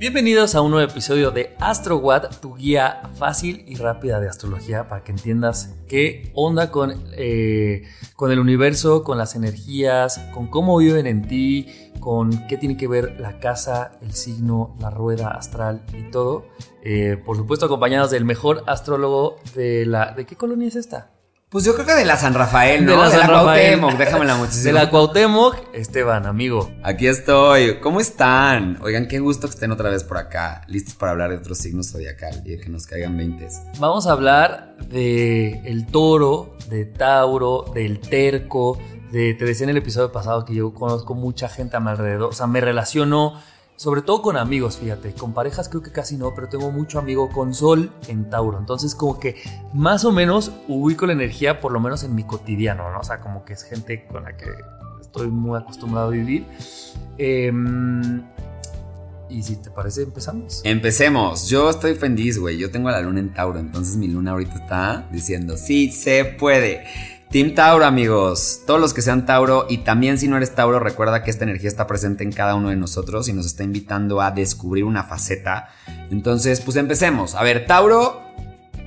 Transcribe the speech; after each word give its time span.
Bienvenidos 0.00 0.54
a 0.54 0.62
un 0.62 0.70
nuevo 0.70 0.90
episodio 0.90 1.30
de 1.30 1.54
AstroWatt, 1.60 2.40
tu 2.40 2.54
guía 2.56 3.02
fácil 3.16 3.64
y 3.66 3.74
rápida 3.74 4.18
de 4.18 4.30
astrología 4.30 4.88
para 4.88 5.04
que 5.04 5.12
entiendas 5.12 5.76
qué 5.88 6.32
onda 6.34 6.70
con, 6.70 6.94
eh, 7.12 7.82
con 8.16 8.32
el 8.32 8.38
universo, 8.38 9.04
con 9.04 9.18
las 9.18 9.34
energías, 9.34 10.18
con 10.32 10.46
cómo 10.46 10.78
viven 10.78 11.06
en 11.06 11.28
ti, 11.28 11.66
con 12.00 12.46
qué 12.48 12.56
tiene 12.56 12.78
que 12.78 12.88
ver 12.88 13.20
la 13.20 13.40
casa, 13.40 13.98
el 14.00 14.14
signo, 14.14 14.74
la 14.80 14.88
rueda 14.88 15.32
astral 15.32 15.84
y 15.92 16.10
todo. 16.10 16.46
Eh, 16.82 17.22
por 17.22 17.36
supuesto 17.36 17.66
acompañados 17.66 18.10
del 18.10 18.24
mejor 18.24 18.64
astrólogo 18.66 19.36
de 19.54 19.84
la... 19.84 20.12
¿De 20.12 20.24
qué 20.24 20.34
colonia 20.34 20.68
es 20.68 20.76
esta? 20.76 21.10
Pues 21.50 21.64
yo 21.64 21.74
creo 21.74 21.84
que 21.84 21.94
de 21.94 22.04
la 22.04 22.16
San 22.16 22.32
Rafael, 22.32 22.86
¿no? 22.86 22.92
De 22.92 22.98
la 22.98 23.10
San 23.10 23.28
Rafael. 23.28 23.80
Cuauhtémoc, 23.80 23.98
déjamela 23.98 24.36
muchísimo. 24.36 24.66
De 24.66 24.72
la 24.72 24.88
Cuauhtémoc, 24.88 25.56
Esteban, 25.74 26.24
amigo. 26.26 26.70
Aquí 26.84 27.08
estoy. 27.08 27.80
¿Cómo 27.80 27.98
están? 27.98 28.78
Oigan, 28.82 29.08
qué 29.08 29.18
gusto 29.18 29.48
que 29.48 29.54
estén 29.54 29.72
otra 29.72 29.90
vez 29.90 30.04
por 30.04 30.18
acá, 30.18 30.62
listos 30.68 30.94
para 30.94 31.10
hablar 31.10 31.30
de 31.30 31.38
otros 31.38 31.58
signos 31.58 31.90
zodiacal 31.90 32.40
y 32.44 32.50
de 32.50 32.60
que 32.60 32.68
nos 32.68 32.86
caigan 32.86 33.16
20. 33.16 33.48
Vamos 33.80 34.06
a 34.06 34.12
hablar 34.12 34.76
de 34.90 35.60
el 35.64 35.86
toro, 35.86 36.56
de 36.68 36.84
Tauro, 36.84 37.64
del 37.74 37.98
terco. 37.98 38.78
De, 39.10 39.34
te 39.34 39.44
decía 39.44 39.64
en 39.64 39.70
el 39.70 39.78
episodio 39.78 40.12
pasado 40.12 40.44
que 40.44 40.54
yo 40.54 40.72
conozco 40.72 41.14
mucha 41.16 41.48
gente 41.48 41.76
a 41.76 41.80
mi 41.80 41.88
alrededor. 41.90 42.30
O 42.30 42.32
sea, 42.32 42.46
me 42.46 42.60
relaciono 42.60 43.42
sobre 43.80 44.02
todo 44.02 44.20
con 44.20 44.36
amigos, 44.36 44.76
fíjate. 44.76 45.14
Con 45.14 45.32
parejas 45.32 45.70
creo 45.70 45.82
que 45.82 45.90
casi 45.90 46.18
no, 46.18 46.34
pero 46.34 46.50
tengo 46.50 46.70
mucho 46.70 46.98
amigo 46.98 47.30
con 47.30 47.54
sol 47.54 47.90
en 48.08 48.28
Tauro. 48.28 48.58
Entonces, 48.58 48.94
como 48.94 49.18
que 49.18 49.36
más 49.72 50.04
o 50.04 50.12
menos 50.12 50.52
ubico 50.68 51.06
la 51.06 51.14
energía, 51.14 51.62
por 51.62 51.72
lo 51.72 51.80
menos 51.80 52.04
en 52.04 52.14
mi 52.14 52.24
cotidiano, 52.24 52.92
¿no? 52.92 52.98
O 52.98 53.02
sea, 53.02 53.20
como 53.20 53.42
que 53.46 53.54
es 53.54 53.62
gente 53.62 54.06
con 54.06 54.24
la 54.24 54.36
que 54.36 54.50
estoy 55.00 55.28
muy 55.28 55.58
acostumbrado 55.58 56.08
a 56.08 56.10
vivir. 56.10 56.44
Em, 57.16 58.22
y 59.30 59.42
si 59.42 59.56
te 59.56 59.70
parece, 59.70 60.02
empezamos. 60.02 60.60
Empecemos. 60.62 61.48
Yo 61.48 61.70
estoy 61.70 61.94
feliz, 61.94 62.38
güey. 62.38 62.58
Yo 62.58 62.70
tengo 62.70 62.90
la 62.90 63.00
luna 63.00 63.20
en 63.20 63.32
Tauro, 63.32 63.60
entonces 63.60 63.96
mi 63.96 64.08
luna 64.08 64.32
ahorita 64.32 64.56
está 64.56 65.08
diciendo, 65.10 65.56
sí, 65.56 65.90
se 65.90 66.26
puede. 66.26 66.84
Team 67.30 67.54
Tauro, 67.54 67.84
amigos. 67.84 68.62
Todos 68.66 68.80
los 68.80 68.92
que 68.92 69.02
sean 69.02 69.24
Tauro 69.24 69.66
y 69.68 69.78
también 69.78 70.18
si 70.18 70.26
no 70.26 70.36
eres 70.36 70.52
Tauro, 70.56 70.80
recuerda 70.80 71.22
que 71.22 71.30
esta 71.30 71.44
energía 71.44 71.68
está 71.68 71.86
presente 71.86 72.24
en 72.24 72.32
cada 72.32 72.56
uno 72.56 72.70
de 72.70 72.76
nosotros 72.76 73.28
y 73.28 73.32
nos 73.32 73.46
está 73.46 73.62
invitando 73.62 74.20
a 74.20 74.32
descubrir 74.32 74.82
una 74.82 75.04
faceta. 75.04 75.68
Entonces, 76.10 76.60
pues 76.60 76.76
empecemos. 76.76 77.36
A 77.36 77.44
ver, 77.44 77.66
Tauro, 77.66 78.20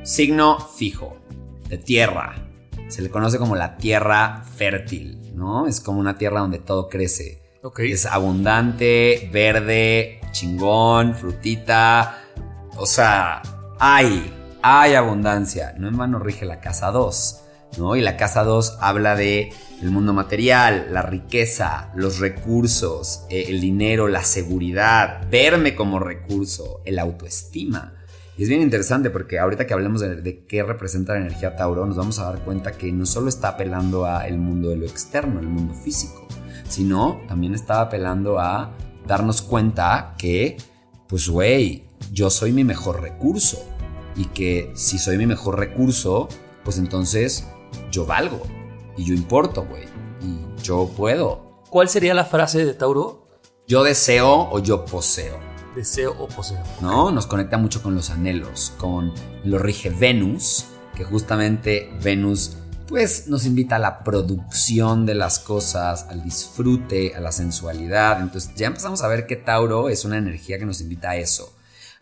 signo 0.03 0.59
fijo, 0.59 1.15
de 1.69 1.77
tierra. 1.77 2.35
Se 2.89 3.01
le 3.01 3.09
conoce 3.09 3.37
como 3.37 3.55
la 3.55 3.77
tierra 3.77 4.43
fértil, 4.57 5.33
¿no? 5.33 5.65
Es 5.65 5.79
como 5.79 6.01
una 6.01 6.17
tierra 6.17 6.41
donde 6.41 6.59
todo 6.59 6.89
crece. 6.89 7.41
Es 7.77 8.05
abundante, 8.05 9.29
verde, 9.31 10.19
chingón, 10.33 11.15
frutita. 11.15 12.21
O 12.75 12.85
sea, 12.85 13.41
hay, 13.79 14.33
hay 14.61 14.95
abundancia. 14.95 15.73
No 15.77 15.87
en 15.87 15.95
vano 15.95 16.19
rige 16.19 16.43
la 16.43 16.59
casa 16.59 16.91
2. 16.91 17.42
Y 17.77 18.01
la 18.01 18.17
casa 18.17 18.43
2 18.43 18.77
habla 18.81 19.15
de 19.15 19.51
el 19.81 19.91
mundo 19.91 20.13
material, 20.13 20.87
la 20.91 21.01
riqueza, 21.01 21.91
los 21.95 22.19
recursos, 22.19 23.25
eh, 23.29 23.45
el 23.49 23.59
dinero, 23.59 24.07
la 24.07 24.23
seguridad, 24.23 25.27
verme 25.29 25.75
como 25.75 25.99
recurso, 25.99 26.81
el 26.85 26.99
autoestima. 26.99 27.93
Y 28.37 28.43
es 28.43 28.49
bien 28.49 28.61
interesante 28.61 29.09
porque 29.09 29.39
ahorita 29.39 29.67
que 29.67 29.73
hablemos 29.73 30.01
de, 30.01 30.45
qué 30.47 30.63
representa 30.63 31.13
la 31.13 31.19
energía 31.19 31.55
Tauro, 31.55 31.85
nos 31.85 31.97
vamos 31.97 32.19
a 32.19 32.25
dar 32.25 32.39
cuenta 32.43 32.71
que 32.71 32.91
no 32.91 33.05
solo 33.05 33.27
está 33.27 33.49
apelando 33.49 34.05
a 34.05 34.27
el 34.27 34.37
mundo 34.37 34.69
de 34.69 34.77
lo 34.77 34.85
externo, 34.85 35.39
el 35.39 35.47
mundo 35.47 35.73
físico, 35.73 36.27
sino 36.67 37.21
también 37.27 37.53
está 37.53 37.81
apelando 37.81 38.39
a 38.39 38.75
darnos 39.05 39.41
cuenta 39.41 40.15
que, 40.17 40.57
pues, 41.07 41.27
güey, 41.27 41.87
yo 42.11 42.29
soy 42.29 42.53
mi 42.53 42.63
mejor 42.63 43.01
recurso. 43.01 43.67
Y 44.15 44.25
que 44.25 44.71
si 44.75 44.99
soy 44.99 45.17
mi 45.17 45.25
mejor 45.25 45.57
recurso, 45.57 46.29
pues 46.63 46.77
entonces 46.77 47.47
yo 47.91 48.05
valgo 48.05 48.41
y 48.97 49.05
yo 49.05 49.13
importo, 49.13 49.65
güey. 49.65 49.83
Y 50.21 50.61
yo 50.61 50.89
puedo. 50.95 51.61
¿Cuál 51.69 51.89
sería 51.89 52.13
la 52.13 52.25
frase 52.25 52.65
de 52.65 52.73
Tauro? 52.73 53.27
Yo 53.67 53.83
deseo 53.83 54.49
o 54.51 54.59
yo 54.59 54.85
poseo. 54.85 55.39
Deseo 55.75 56.15
o 56.19 56.27
poseo. 56.27 56.61
¿No? 56.81 57.11
Nos 57.11 57.25
conecta 57.25 57.57
mucho 57.57 57.81
con 57.81 57.95
los 57.95 58.09
anhelos, 58.09 58.73
con 58.77 59.13
lo 59.43 59.57
rige 59.57 59.89
Venus, 59.89 60.65
que 60.95 61.03
justamente 61.03 61.91
Venus 62.01 62.57
pues 62.87 63.27
nos 63.27 63.45
invita 63.45 63.77
a 63.77 63.79
la 63.79 64.03
producción 64.03 65.05
de 65.05 65.15
las 65.15 65.39
cosas, 65.39 66.05
al 66.09 66.23
disfrute, 66.23 67.15
a 67.15 67.21
la 67.21 67.31
sensualidad. 67.31 68.21
Entonces 68.21 68.53
ya 68.55 68.67
empezamos 68.67 69.01
a 69.01 69.07
ver 69.07 69.25
que 69.25 69.35
Tauro 69.35 69.89
es 69.89 70.05
una 70.05 70.17
energía 70.17 70.59
que 70.59 70.65
nos 70.65 70.81
invita 70.81 71.11
a 71.11 71.15
eso 71.15 71.53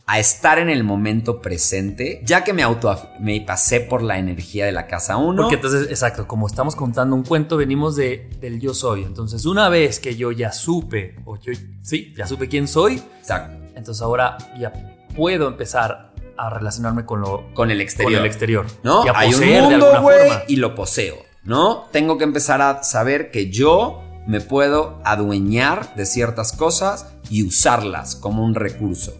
a 0.07 0.19
estar 0.19 0.59
en 0.59 0.69
el 0.69 0.83
momento 0.83 1.41
presente, 1.41 2.21
ya 2.25 2.43
que 2.43 2.53
me 2.53 2.63
auto 2.63 2.93
me 3.19 3.39
pasé 3.41 3.79
por 3.79 4.01
la 4.01 4.17
energía 4.19 4.65
de 4.65 4.71
la 4.71 4.87
casa 4.87 5.17
1. 5.17 5.43
Porque 5.43 5.55
entonces, 5.55 5.87
exacto, 5.89 6.27
como 6.27 6.47
estamos 6.47 6.75
contando 6.75 7.15
un 7.15 7.23
cuento, 7.23 7.55
venimos 7.57 7.95
de, 7.95 8.29
del 8.41 8.59
yo 8.59 8.73
soy. 8.73 9.03
Entonces, 9.03 9.45
una 9.45 9.69
vez 9.69 9.99
que 9.99 10.15
yo 10.15 10.31
ya 10.31 10.51
supe, 10.51 11.15
o 11.25 11.37
yo, 11.37 11.53
sí, 11.81 12.13
ya 12.17 12.27
supe 12.27 12.49
quién 12.49 12.67
soy, 12.67 13.01
exacto. 13.19 13.55
entonces 13.75 14.01
ahora 14.01 14.37
ya 14.59 14.73
puedo 15.15 15.47
empezar 15.47 16.11
a 16.37 16.49
relacionarme 16.49 17.05
con 17.05 17.21
lo 17.21 17.53
con 17.53 17.69
el 17.71 17.81
exterior, 17.81 18.13
con 18.13 18.19
el 18.21 18.25
exterior, 18.25 18.65
¿no? 18.83 19.05
Y 19.05 19.09
a 19.09 19.13
Hay 19.15 19.31
poseer 19.31 19.63
un 19.63 19.69
de 19.69 19.77
mundo, 19.77 19.93
alguna 19.95 19.99
güey, 20.01 20.29
forma. 20.29 20.43
y 20.47 20.55
lo 20.55 20.75
poseo, 20.75 21.15
¿no? 21.43 21.85
Tengo 21.91 22.17
que 22.17 22.23
empezar 22.23 22.61
a 22.61 22.83
saber 22.83 23.29
que 23.31 23.49
yo 23.51 24.01
me 24.27 24.41
puedo 24.41 24.99
adueñar 25.03 25.93
de 25.95 26.05
ciertas 26.05 26.51
cosas 26.53 27.07
y 27.29 27.43
usarlas 27.43 28.15
como 28.15 28.43
un 28.43 28.55
recurso. 28.55 29.13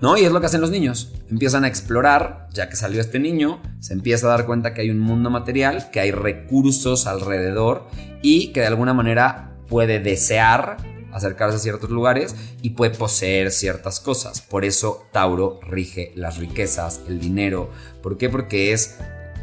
¿No? 0.00 0.16
Y 0.16 0.24
es 0.24 0.32
lo 0.32 0.40
que 0.40 0.46
hacen 0.46 0.60
los 0.60 0.70
niños. 0.70 1.12
Empiezan 1.28 1.64
a 1.64 1.68
explorar, 1.68 2.48
ya 2.52 2.68
que 2.68 2.76
salió 2.76 3.00
este 3.00 3.18
niño, 3.18 3.60
se 3.80 3.94
empieza 3.94 4.26
a 4.26 4.30
dar 4.30 4.46
cuenta 4.46 4.72
que 4.72 4.82
hay 4.82 4.90
un 4.90 5.00
mundo 5.00 5.28
material, 5.28 5.90
que 5.90 6.00
hay 6.00 6.12
recursos 6.12 7.06
alrededor 7.06 7.88
y 8.22 8.52
que 8.52 8.60
de 8.60 8.66
alguna 8.66 8.94
manera 8.94 9.56
puede 9.68 9.98
desear 9.98 10.76
acercarse 11.12 11.56
a 11.56 11.60
ciertos 11.60 11.90
lugares 11.90 12.34
y 12.62 12.70
puede 12.70 12.94
poseer 12.94 13.50
ciertas 13.50 14.00
cosas. 14.00 14.40
Por 14.40 14.64
eso 14.64 15.06
Tauro 15.12 15.60
rige 15.62 16.12
las 16.14 16.38
riquezas, 16.38 17.00
el 17.08 17.20
dinero. 17.20 17.70
¿Por 18.02 18.18
qué? 18.18 18.28
Porque 18.28 18.72
es 18.72 18.96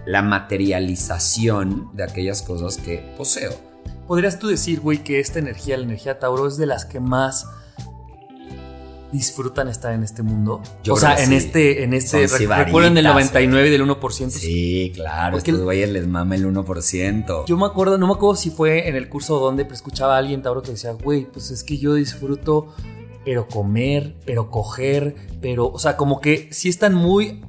la 0.06 0.22
materialización 0.22 1.90
de 1.94 2.04
aquellas 2.04 2.42
cosas 2.42 2.78
que 2.78 3.14
poseo. 3.18 3.52
¿Podrías 4.08 4.40
tú 4.40 4.48
decir, 4.48 4.80
güey, 4.80 5.04
que 5.04 5.20
esta 5.20 5.40
energía, 5.40 5.78
la 5.78 5.84
energía 5.84 6.20
Tauro, 6.20 6.48
es 6.48 6.58
de 6.58 6.68
las 6.68 6.86
que 6.86 7.00
más 7.00 7.48
disfrutan 9.18 9.68
estar 9.68 9.94
en 9.94 10.04
este 10.04 10.22
mundo? 10.24 10.62
Yo 10.84 10.94
o 10.94 10.98
sea, 10.98 11.16
en 11.22 11.30
sí. 11.30 11.36
este, 11.36 11.84
en 11.84 11.94
este, 11.94 12.28
rec- 12.28 12.66
recuerden 12.66 12.98
el 12.98 13.06
sibaritas, 13.06 13.32
99 13.34 13.68
y 13.68 13.72
del 13.72 13.82
1%. 13.86 14.30
Sí, 14.30 14.92
claro, 14.94 15.38
Porque 15.38 15.52
estos 15.52 15.64
güeyes 15.64 15.90
les 15.90 16.08
mama 16.08 16.36
el 16.36 16.46
1%. 16.46 17.46
Yo 17.46 17.58
me 17.58 17.66
acuerdo, 17.66 17.98
no 17.98 18.08
me 18.08 18.14
acuerdo 18.14 18.36
si 18.36 18.50
fue 18.52 18.88
en 18.88 18.96
el 18.96 19.10
curso 19.10 19.38
o 19.38 19.40
dónde, 19.40 19.64
pero 19.66 19.76
escuchaba 19.76 20.16
a 20.16 20.18
alguien 20.20 20.42
Tauro 20.42 20.62
que 20.62 20.72
decía, 20.72 20.92
güey, 20.92 21.26
pues 21.26 21.52
es 21.52 21.64
que 21.64 21.78
yo 21.78 21.94
disfruto 21.96 22.74
pero 23.24 23.48
comer, 23.48 24.16
pero 24.24 24.52
coger, 24.52 25.16
pero, 25.42 25.68
o 25.68 25.80
sea, 25.80 25.98
como 25.98 26.22
que 26.22 26.48
sí 26.52 26.70
están 26.70 26.94
muy 26.94 27.44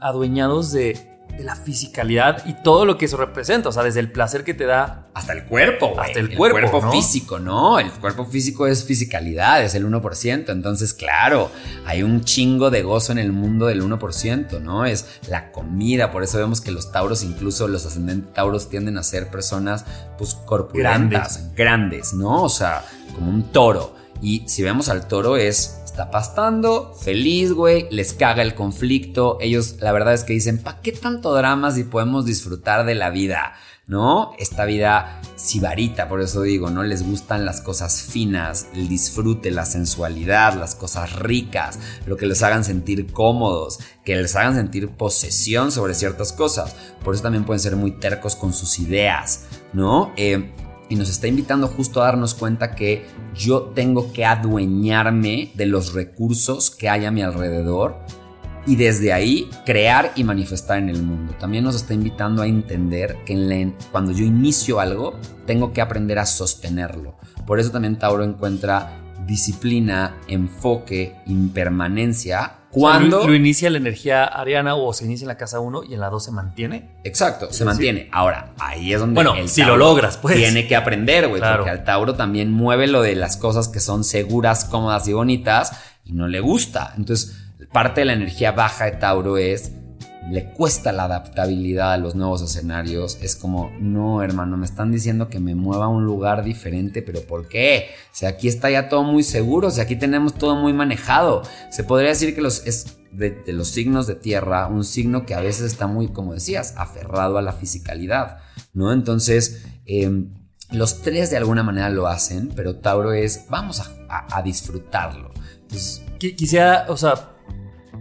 adueñados 0.00 0.72
de, 0.72 0.98
la 1.38 1.54
fisicalidad 1.54 2.44
y 2.46 2.54
todo 2.62 2.84
lo 2.84 2.98
que 2.98 3.04
eso 3.04 3.16
representa, 3.16 3.68
o 3.68 3.72
sea, 3.72 3.82
desde 3.82 4.00
el 4.00 4.10
placer 4.10 4.44
que 4.44 4.54
te 4.54 4.66
da. 4.66 5.06
Hasta 5.14 5.32
el 5.32 5.44
cuerpo, 5.44 5.94
Hasta 5.98 6.20
el, 6.20 6.36
cuerpo. 6.36 6.90
físico, 6.92 7.38
¿no? 7.38 7.78
El 7.78 7.90
cuerpo 7.90 8.24
físico 8.24 8.66
es 8.66 8.84
fisicalidad, 8.84 9.62
es 9.62 9.74
el 9.74 9.86
1%. 9.86 10.50
Entonces, 10.50 10.94
claro, 10.94 11.50
hay 11.86 12.02
un 12.02 12.22
chingo 12.22 12.70
de 12.70 12.82
gozo 12.82 13.12
en 13.12 13.18
el 13.18 13.32
mundo 13.32 13.66
del 13.66 13.82
1%, 13.82 14.60
¿no? 14.60 14.84
Es 14.84 15.20
la 15.28 15.50
comida, 15.50 16.10
por 16.10 16.22
eso 16.22 16.38
vemos 16.38 16.60
que 16.60 16.70
los 16.70 16.92
tauros, 16.92 17.22
incluso 17.22 17.68
los 17.68 17.86
ascendentes 17.86 18.32
tauros, 18.34 18.68
tienden 18.68 18.98
a 18.98 19.02
ser 19.02 19.28
personas, 19.28 19.84
pues, 20.16 20.34
corpulentas, 20.34 21.54
grandes, 21.54 22.12
¿no? 22.14 22.42
O 22.42 22.48
sea, 22.48 22.84
como 23.14 23.30
un 23.30 23.52
toro. 23.52 23.96
Y 24.20 24.44
si 24.48 24.62
vemos 24.62 24.88
al 24.88 25.06
toro 25.06 25.36
es, 25.36 25.80
pastando, 26.06 26.94
feliz, 26.94 27.52
güey, 27.52 27.86
les 27.90 28.12
caga 28.12 28.42
el 28.42 28.54
conflicto. 28.54 29.38
Ellos 29.40 29.76
la 29.80 29.92
verdad 29.92 30.14
es 30.14 30.24
que 30.24 30.32
dicen, 30.32 30.62
¿pa' 30.62 30.80
qué 30.80 30.92
tanto 30.92 31.34
drama 31.34 31.70
si 31.72 31.84
podemos 31.84 32.24
disfrutar 32.24 32.86
de 32.86 32.94
la 32.94 33.10
vida? 33.10 33.54
¿No? 33.86 34.32
Esta 34.38 34.66
vida 34.66 35.20
sibarita, 35.36 36.08
por 36.08 36.20
eso 36.20 36.42
digo, 36.42 36.68
¿no? 36.68 36.82
Les 36.82 37.02
gustan 37.08 37.46
las 37.46 37.62
cosas 37.62 38.02
finas, 38.02 38.68
el 38.74 38.86
disfrute, 38.86 39.50
la 39.50 39.64
sensualidad, 39.64 40.54
las 40.54 40.74
cosas 40.74 41.14
ricas, 41.16 41.78
lo 42.06 42.18
que 42.18 42.26
les 42.26 42.42
hagan 42.42 42.64
sentir 42.64 43.10
cómodos, 43.12 43.78
que 44.04 44.14
les 44.16 44.36
hagan 44.36 44.56
sentir 44.56 44.90
posesión 44.90 45.72
sobre 45.72 45.94
ciertas 45.94 46.32
cosas. 46.34 46.76
Por 47.02 47.14
eso 47.14 47.22
también 47.22 47.44
pueden 47.44 47.60
ser 47.60 47.76
muy 47.76 47.92
tercos 47.92 48.36
con 48.36 48.52
sus 48.52 48.78
ideas, 48.78 49.46
¿no? 49.72 50.12
Eh, 50.16 50.52
y 50.88 50.96
nos 50.96 51.10
está 51.10 51.26
invitando 51.26 51.68
justo 51.68 52.00
a 52.00 52.06
darnos 52.06 52.34
cuenta 52.34 52.74
que 52.74 53.06
yo 53.34 53.62
tengo 53.74 54.12
que 54.12 54.24
adueñarme 54.24 55.52
de 55.54 55.66
los 55.66 55.92
recursos 55.92 56.70
que 56.70 56.88
hay 56.88 57.04
a 57.04 57.10
mi 57.10 57.22
alrededor 57.22 57.96
y 58.66 58.76
desde 58.76 59.12
ahí 59.12 59.48
crear 59.64 60.12
y 60.14 60.24
manifestar 60.24 60.78
en 60.78 60.90
el 60.90 61.02
mundo. 61.02 61.34
También 61.38 61.64
nos 61.64 61.74
está 61.74 61.94
invitando 61.94 62.42
a 62.42 62.46
entender 62.46 63.16
que 63.24 63.72
cuando 63.90 64.12
yo 64.12 64.24
inicio 64.24 64.80
algo, 64.80 65.18
tengo 65.46 65.72
que 65.72 65.80
aprender 65.80 66.18
a 66.18 66.26
sostenerlo. 66.26 67.16
Por 67.46 67.60
eso 67.60 67.70
también 67.70 67.98
Tauro 67.98 68.24
encuentra 68.24 69.00
disciplina, 69.26 70.16
enfoque, 70.28 71.16
impermanencia 71.26 72.57
cuando 72.70 73.26
lo, 73.26 73.34
inicia 73.34 73.70
la 73.70 73.78
energía 73.78 74.24
ariana 74.24 74.74
o 74.74 74.92
se 74.92 75.04
inicia 75.04 75.24
en 75.24 75.28
la 75.28 75.36
casa 75.36 75.58
1 75.60 75.84
y 75.84 75.94
en 75.94 76.00
la 76.00 76.10
2 76.10 76.24
se 76.24 76.32
mantiene. 76.32 76.90
Exacto, 77.04 77.52
se 77.52 77.64
mantiene. 77.64 78.08
Ahora, 78.12 78.52
ahí 78.58 78.92
es 78.92 79.00
donde 79.00 79.14
bueno, 79.14 79.34
el 79.34 79.48
si 79.48 79.62
lo 79.62 79.76
logras, 79.76 80.18
pues. 80.18 80.36
Tiene 80.36 80.66
que 80.66 80.76
aprender, 80.76 81.28
güey, 81.28 81.40
porque 81.40 81.70
al 81.70 81.84
Tauro 81.84 82.14
también 82.14 82.52
mueve 82.52 82.86
lo 82.86 83.00
de 83.00 83.14
las 83.14 83.36
cosas 83.36 83.68
que 83.68 83.80
son 83.80 84.04
seguras, 84.04 84.64
cómodas 84.66 85.08
y 85.08 85.12
bonitas 85.14 85.72
y 86.04 86.12
no 86.12 86.28
le 86.28 86.40
gusta. 86.40 86.92
Entonces, 86.96 87.36
parte 87.72 88.02
de 88.02 88.06
la 88.06 88.12
energía 88.12 88.52
baja 88.52 88.84
de 88.84 88.92
Tauro 88.92 89.38
es 89.38 89.72
le 90.30 90.52
cuesta 90.52 90.92
la 90.92 91.04
adaptabilidad 91.04 91.92
a 91.92 91.98
los 91.98 92.14
nuevos 92.14 92.42
escenarios. 92.42 93.18
Es 93.22 93.36
como, 93.36 93.70
no, 93.80 94.22
hermano, 94.22 94.56
me 94.56 94.66
están 94.66 94.92
diciendo 94.92 95.28
que 95.28 95.40
me 95.40 95.54
mueva 95.54 95.86
a 95.86 95.88
un 95.88 96.04
lugar 96.04 96.44
diferente, 96.44 97.02
pero 97.02 97.22
¿por 97.22 97.48
qué? 97.48 97.86
Sea, 98.12 98.30
aquí 98.30 98.48
está 98.48 98.70
ya 98.70 98.88
todo 98.88 99.04
muy 99.04 99.22
seguro, 99.22 99.70
sea, 99.70 99.84
aquí 99.84 99.96
tenemos 99.96 100.34
todo 100.34 100.56
muy 100.56 100.72
manejado. 100.72 101.42
Se 101.70 101.84
podría 101.84 102.10
decir 102.10 102.34
que 102.34 102.42
los, 102.42 102.66
es 102.66 102.98
de, 103.12 103.42
los 103.46 103.68
signos 103.68 104.06
de 104.06 104.14
tierra, 104.14 104.66
un 104.66 104.84
signo 104.84 105.24
que 105.24 105.34
a 105.34 105.40
veces 105.40 105.66
está 105.72 105.86
muy, 105.86 106.08
como 106.08 106.34
decías, 106.34 106.74
aferrado 106.76 107.38
a 107.38 107.42
la 107.42 107.52
fisicalidad, 107.52 108.38
¿no? 108.74 108.92
Entonces, 108.92 109.64
em, 109.86 110.34
los 110.70 111.00
tres 111.00 111.30
de 111.30 111.38
alguna 111.38 111.62
manera 111.62 111.88
lo 111.88 112.06
hacen, 112.06 112.52
pero 112.54 112.76
Tauro 112.76 113.12
es, 113.12 113.46
vamos 113.48 113.80
a, 113.80 114.42
disfrutarlo. 114.42 115.32
Quisiera, 116.18 116.86
o 116.88 116.96
sea, 116.96 117.37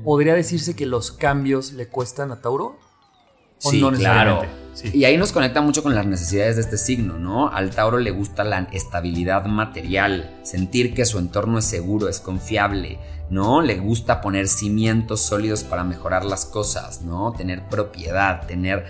¿podría 0.08 0.36
decirse 0.36 0.74
que 0.74 0.86
los 0.86 1.12
cambios 1.12 1.74
le 1.74 1.90
cuestan 1.90 2.32
a 2.32 2.40
Tauro? 2.40 2.80
sí, 3.58 3.84
claro. 3.98 4.42
Y 4.94 5.04
ahí 5.04 5.18
nos 5.18 5.34
conecta 5.34 5.60
mucho 5.60 5.84
con 5.84 5.96
las 5.96 6.06
necesidades 6.06 6.56
de 6.56 6.62
este 6.62 6.78
signo, 6.78 7.20
¿no? 7.20 7.50
Al 7.50 7.72
Tauro 7.72 7.98
le 8.00 8.12
gusta 8.12 8.46
la 8.46 8.70
estabilidad 8.72 9.48
material, 9.48 10.40
sentir 10.44 10.94
que 10.94 11.04
su 11.04 11.20
entorno 11.20 11.60
es 11.60 11.66
seguro, 11.66 12.08
es 12.08 12.22
confiable, 12.22 13.00
¿no? 13.30 13.62
Le 13.62 13.76
gusta 13.80 14.22
poner 14.22 14.48
cimientos 14.48 15.20
sólidos 15.20 15.66
para 15.66 15.84
mejorar 15.84 16.24
las 16.24 16.46
cosas, 16.46 17.02
¿no? 17.02 17.34
Tener 17.34 17.68
propiedad, 17.68 18.48
tener 18.48 18.86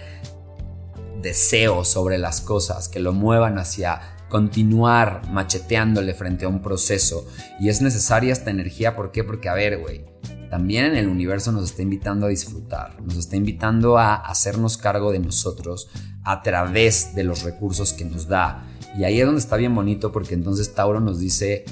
deseo 1.24 1.84
sobre 1.84 2.20
las 2.20 2.42
cosas 2.42 2.90
que 2.90 3.00
lo 3.00 3.12
muevan 3.12 3.58
hacia 3.58 4.02
continuar 4.30 5.28
macheteándole 5.32 6.14
frente 6.14 6.46
a 6.46 6.50
un 6.50 6.62
proceso. 6.62 7.28
Y 7.60 7.70
es 7.70 7.82
necesaria 7.82 8.34
esta 8.34 8.52
energía, 8.52 8.96
¿por 8.96 9.12
qué? 9.12 9.24
Porque, 9.24 9.50
a 9.50 9.56
ver, 9.56 9.80
güey, 9.80 10.06
también 10.50 10.86
en 10.86 10.96
el 10.96 11.08
universo 11.08 11.52
nos 11.52 11.66
está 11.66 11.82
invitando 11.82 12.26
a 12.26 12.30
disfrutar, 12.30 13.02
nos 13.02 13.18
está 13.18 13.36
invitando 13.36 13.98
a 13.98 14.16
hacernos 14.16 14.78
cargo 14.78 15.12
de 15.12 15.20
nosotros 15.20 15.90
a 16.24 16.42
través 16.42 17.16
de 17.16 17.24
los 17.24 17.44
recursos 17.44 17.94
que 17.94 18.06
nos 18.06 18.28
da. 18.28 18.66
Y 18.98 19.04
ahí 19.04 19.20
es 19.20 19.26
donde 19.26 19.40
está 19.40 19.58
bien 19.58 19.76
bonito 19.76 20.12
porque 20.12 20.34
entonces 20.34 20.74
Tauro 20.74 21.00
nos 21.00 21.20
dice, 21.20 21.66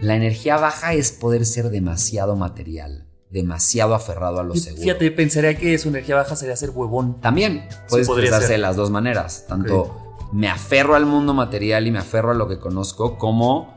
la 0.00 0.16
energía 0.16 0.56
baja 0.56 0.94
es 0.94 1.12
poder 1.12 1.46
ser 1.46 1.70
demasiado 1.70 2.36
material, 2.36 3.06
demasiado 3.30 3.94
aferrado 3.94 4.40
a 4.40 4.44
lo 4.44 4.54
seguro. 4.56 4.82
Fíjate, 4.82 5.10
pensaría 5.10 5.56
que 5.56 5.78
su 5.78 5.88
energía 5.88 6.16
baja 6.16 6.36
sería 6.36 6.56
ser 6.56 6.70
huevón. 6.70 7.20
También 7.20 7.68
puedes 7.88 8.08
expresarse 8.08 8.52
de 8.52 8.58
las 8.58 8.76
dos 8.76 8.90
maneras, 8.90 9.46
tanto 9.48 10.00
me 10.32 10.48
aferro 10.48 10.96
al 10.96 11.06
mundo 11.06 11.32
material 11.32 11.86
y 11.86 11.92
me 11.92 11.98
aferro 12.00 12.32
a 12.32 12.34
lo 12.34 12.48
que 12.48 12.58
conozco 12.58 13.18
como 13.18 13.73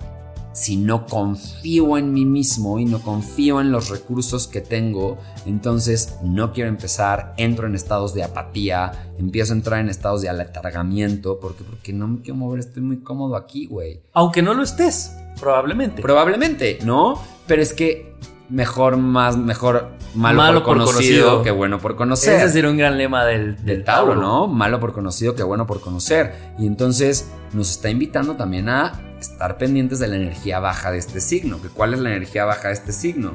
si 0.58 0.76
no 0.76 1.06
confío 1.06 2.00
en 2.00 2.12
mí 2.12 2.26
mismo 2.26 2.80
y 2.80 2.86
no 2.86 3.00
confío 3.04 3.62
en 3.62 3.72
los 3.72 3.90
recursos 3.90 4.48
que 4.48 4.60
tengo, 4.60 5.20
entonces 5.46 6.16
no 6.24 6.52
quiero 6.52 6.68
empezar, 6.68 7.36
entro 7.38 7.68
en 7.68 7.76
estados 7.76 8.16
de 8.16 8.24
apatía, 8.24 9.14
empiezo 9.20 9.54
a 9.54 9.58
entrar 9.58 9.80
en 9.82 9.88
estados 9.88 10.24
de 10.24 10.30
aletargamiento, 10.30 11.40
porque, 11.40 11.64
porque 11.64 11.94
no 11.94 12.08
me 12.08 12.22
quiero 12.22 12.38
mover, 12.38 12.62
estoy 12.62 12.82
muy 12.82 13.02
cómodo 13.02 13.36
aquí, 13.36 13.68
güey. 13.68 14.02
Aunque 14.14 14.42
no 14.42 14.56
lo 14.56 14.64
estés, 14.64 15.16
probablemente. 15.40 16.02
Probablemente, 16.02 16.80
¿no? 16.84 17.22
Pero 17.46 17.62
es 17.62 17.72
que 17.74 18.16
mejor, 18.50 18.98
más, 18.98 19.38
mejor 19.38 19.90
malo, 20.16 20.64
por, 20.64 20.78
conocido, 20.78 21.44
que 21.44 21.52
bueno 21.52 21.78
por 21.78 21.96
conocer. 21.96 22.38
Ese 22.38 22.50
sería 22.50 22.72
un 22.72 22.78
gran 22.78 22.98
lema 22.98 23.26
del, 23.26 23.64
del, 23.64 23.84
Tauro, 23.84 24.16
¿no? 24.16 24.48
Malo 24.48 24.80
por 24.80 24.92
conocido 24.92 25.36
que 25.36 25.44
bueno 25.44 25.68
por 25.68 25.82
conocer. 25.82 26.34
Y 26.58 26.66
entonces 26.66 27.30
nos 27.54 27.70
está 27.70 27.92
invitando 27.92 28.34
también 28.36 28.70
a 28.70 29.07
estar 29.20 29.58
pendientes 29.58 30.00
de 30.00 30.08
la 30.08 30.16
energía 30.16 30.60
baja 30.60 30.92
de 30.92 30.98
este 30.98 31.22
signo. 31.22 31.62
¿Que 31.62 31.70
¿Cuál 31.70 31.94
es 31.94 32.00
la 32.00 32.10
energía 32.10 32.46
baja 32.46 32.70
de 32.70 32.74
este 32.74 32.92
signo? 32.92 33.34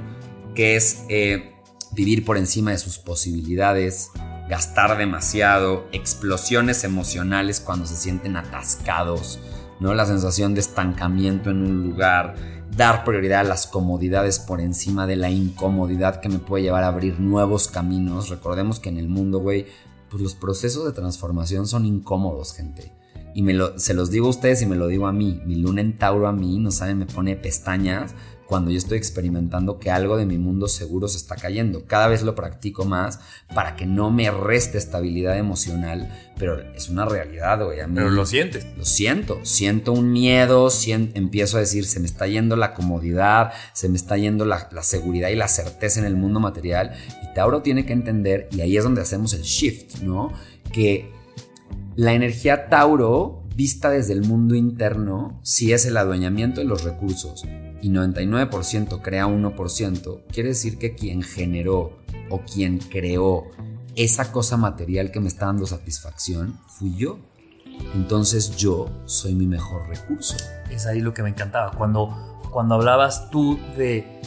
Que 0.54 0.76
es 0.76 1.04
eh, 1.08 1.52
vivir 1.92 2.24
por 2.24 2.36
encima 2.36 2.70
de 2.70 2.78
sus 2.78 2.98
posibilidades, 2.98 4.10
gastar 4.48 4.96
demasiado, 4.98 5.86
explosiones 5.92 6.84
emocionales 6.84 7.60
cuando 7.60 7.86
se 7.86 7.96
sienten 7.96 8.36
atascados, 8.36 9.40
¿no? 9.80 9.94
La 9.94 10.06
sensación 10.06 10.54
de 10.54 10.60
estancamiento 10.60 11.50
en 11.50 11.62
un 11.62 11.82
lugar, 11.82 12.34
dar 12.76 13.04
prioridad 13.04 13.40
a 13.40 13.44
las 13.44 13.66
comodidades 13.66 14.38
por 14.38 14.60
encima 14.60 15.06
de 15.06 15.16
la 15.16 15.30
incomodidad 15.30 16.20
que 16.20 16.28
me 16.28 16.38
puede 16.38 16.64
llevar 16.64 16.84
a 16.84 16.88
abrir 16.88 17.20
nuevos 17.20 17.68
caminos. 17.68 18.28
Recordemos 18.28 18.80
que 18.80 18.88
en 18.88 18.98
el 18.98 19.08
mundo, 19.08 19.40
güey, 19.40 19.66
pues 20.08 20.22
los 20.22 20.34
procesos 20.34 20.84
de 20.84 20.92
transformación 20.92 21.66
son 21.66 21.86
incómodos, 21.86 22.54
gente. 22.54 22.92
Y 23.34 23.42
me 23.42 23.54
lo, 23.54 23.78
se 23.78 23.94
los 23.94 24.10
digo 24.10 24.26
a 24.26 24.30
ustedes 24.30 24.62
y 24.62 24.66
me 24.66 24.76
lo 24.76 24.86
digo 24.88 25.06
a 25.06 25.12
mí. 25.12 25.40
Mi 25.46 25.56
luna 25.56 25.80
en 25.80 25.98
Tauro 25.98 26.28
a 26.28 26.32
mí, 26.32 26.58
no 26.58 26.70
saben, 26.70 26.98
me 26.98 27.06
pone 27.06 27.36
pestañas 27.36 28.14
cuando 28.52 28.70
yo 28.70 28.76
estoy 28.76 28.98
experimentando 28.98 29.78
que 29.78 29.90
algo 29.90 30.18
de 30.18 30.26
mi 30.26 30.36
mundo 30.36 30.68
seguro 30.68 31.08
se 31.08 31.16
está 31.16 31.36
cayendo. 31.36 31.86
Cada 31.86 32.06
vez 32.06 32.22
lo 32.22 32.34
practico 32.34 32.84
más 32.84 33.18
para 33.54 33.76
que 33.76 33.86
no 33.86 34.10
me 34.10 34.30
reste 34.30 34.76
estabilidad 34.76 35.38
emocional, 35.38 36.12
pero 36.36 36.60
es 36.74 36.90
una 36.90 37.06
realidad, 37.06 37.64
güey. 37.64 37.78
pero 37.94 38.10
lo 38.10 38.26
sientes. 38.26 38.66
Lo 38.76 38.84
siento, 38.84 39.40
siento 39.44 39.92
un 39.92 40.12
miedo, 40.12 40.68
empiezo 41.14 41.56
a 41.56 41.60
decir, 41.60 41.86
se 41.86 41.98
me 41.98 42.04
está 42.04 42.26
yendo 42.26 42.56
la 42.56 42.74
comodidad, 42.74 43.54
se 43.72 43.88
me 43.88 43.96
está 43.96 44.18
yendo 44.18 44.44
la, 44.44 44.68
la 44.70 44.82
seguridad 44.82 45.30
y 45.30 45.36
la 45.36 45.48
certeza 45.48 46.00
en 46.00 46.04
el 46.04 46.16
mundo 46.16 46.38
material. 46.38 46.92
Y 47.22 47.32
Tauro 47.34 47.62
tiene 47.62 47.86
que 47.86 47.94
entender, 47.94 48.50
y 48.52 48.60
ahí 48.60 48.76
es 48.76 48.84
donde 48.84 49.00
hacemos 49.00 49.32
el 49.32 49.44
shift, 49.44 50.02
¿no? 50.02 50.30
Que 50.74 51.10
la 51.96 52.14
energía 52.14 52.68
Tauro, 52.68 53.42
vista 53.54 53.90
desde 53.90 54.14
el 54.14 54.22
mundo 54.22 54.54
interno, 54.54 55.38
si 55.42 55.72
es 55.72 55.84
el 55.84 55.96
adueñamiento 55.96 56.60
de 56.60 56.66
los 56.66 56.84
recursos 56.84 57.44
y 57.82 57.90
99% 57.90 59.02
crea 59.02 59.26
1%, 59.26 60.22
quiere 60.32 60.50
decir 60.50 60.78
que 60.78 60.94
quien 60.94 61.22
generó 61.22 61.98
o 62.30 62.40
quien 62.40 62.78
creó 62.78 63.44
esa 63.96 64.32
cosa 64.32 64.56
material 64.56 65.10
que 65.10 65.20
me 65.20 65.28
está 65.28 65.46
dando 65.46 65.66
satisfacción 65.66 66.58
fui 66.68 66.94
yo. 66.96 67.18
Entonces 67.94 68.56
yo 68.56 68.88
soy 69.04 69.34
mi 69.34 69.46
mejor 69.46 69.88
recurso. 69.88 70.36
Es 70.70 70.86
ahí 70.86 71.00
lo 71.00 71.12
que 71.12 71.22
me 71.22 71.30
encantaba. 71.30 71.72
Cuando, 71.72 72.40
cuando 72.50 72.76
hablabas 72.76 73.30
tú 73.30 73.58
de 73.76 74.20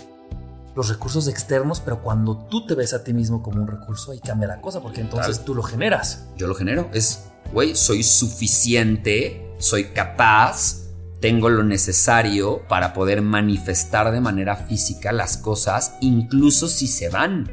los 0.75 0.89
recursos 0.89 1.27
externos, 1.27 1.79
pero 1.79 2.01
cuando 2.01 2.37
tú 2.47 2.65
te 2.65 2.75
ves 2.75 2.93
a 2.93 3.03
ti 3.03 3.13
mismo 3.13 3.41
como 3.41 3.61
un 3.61 3.67
recurso, 3.67 4.11
ahí 4.11 4.19
cambia 4.19 4.47
la 4.47 4.61
cosa, 4.61 4.81
porque 4.81 5.01
entonces 5.01 5.45
tú 5.45 5.55
lo 5.55 5.63
generas. 5.63 6.27
Yo 6.35 6.47
lo 6.47 6.55
genero. 6.55 6.89
Es 6.91 7.31
güey, 7.51 7.75
soy 7.75 8.03
suficiente, 8.03 9.53
soy 9.57 9.85
capaz, 9.85 10.85
tengo 11.19 11.49
lo 11.49 11.63
necesario 11.63 12.61
para 12.67 12.93
poder 12.93 13.21
manifestar 13.21 14.11
de 14.11 14.21
manera 14.21 14.55
física 14.55 15.11
las 15.11 15.37
cosas, 15.37 15.95
incluso 16.01 16.67
si 16.67 16.87
se 16.87 17.09
van. 17.09 17.51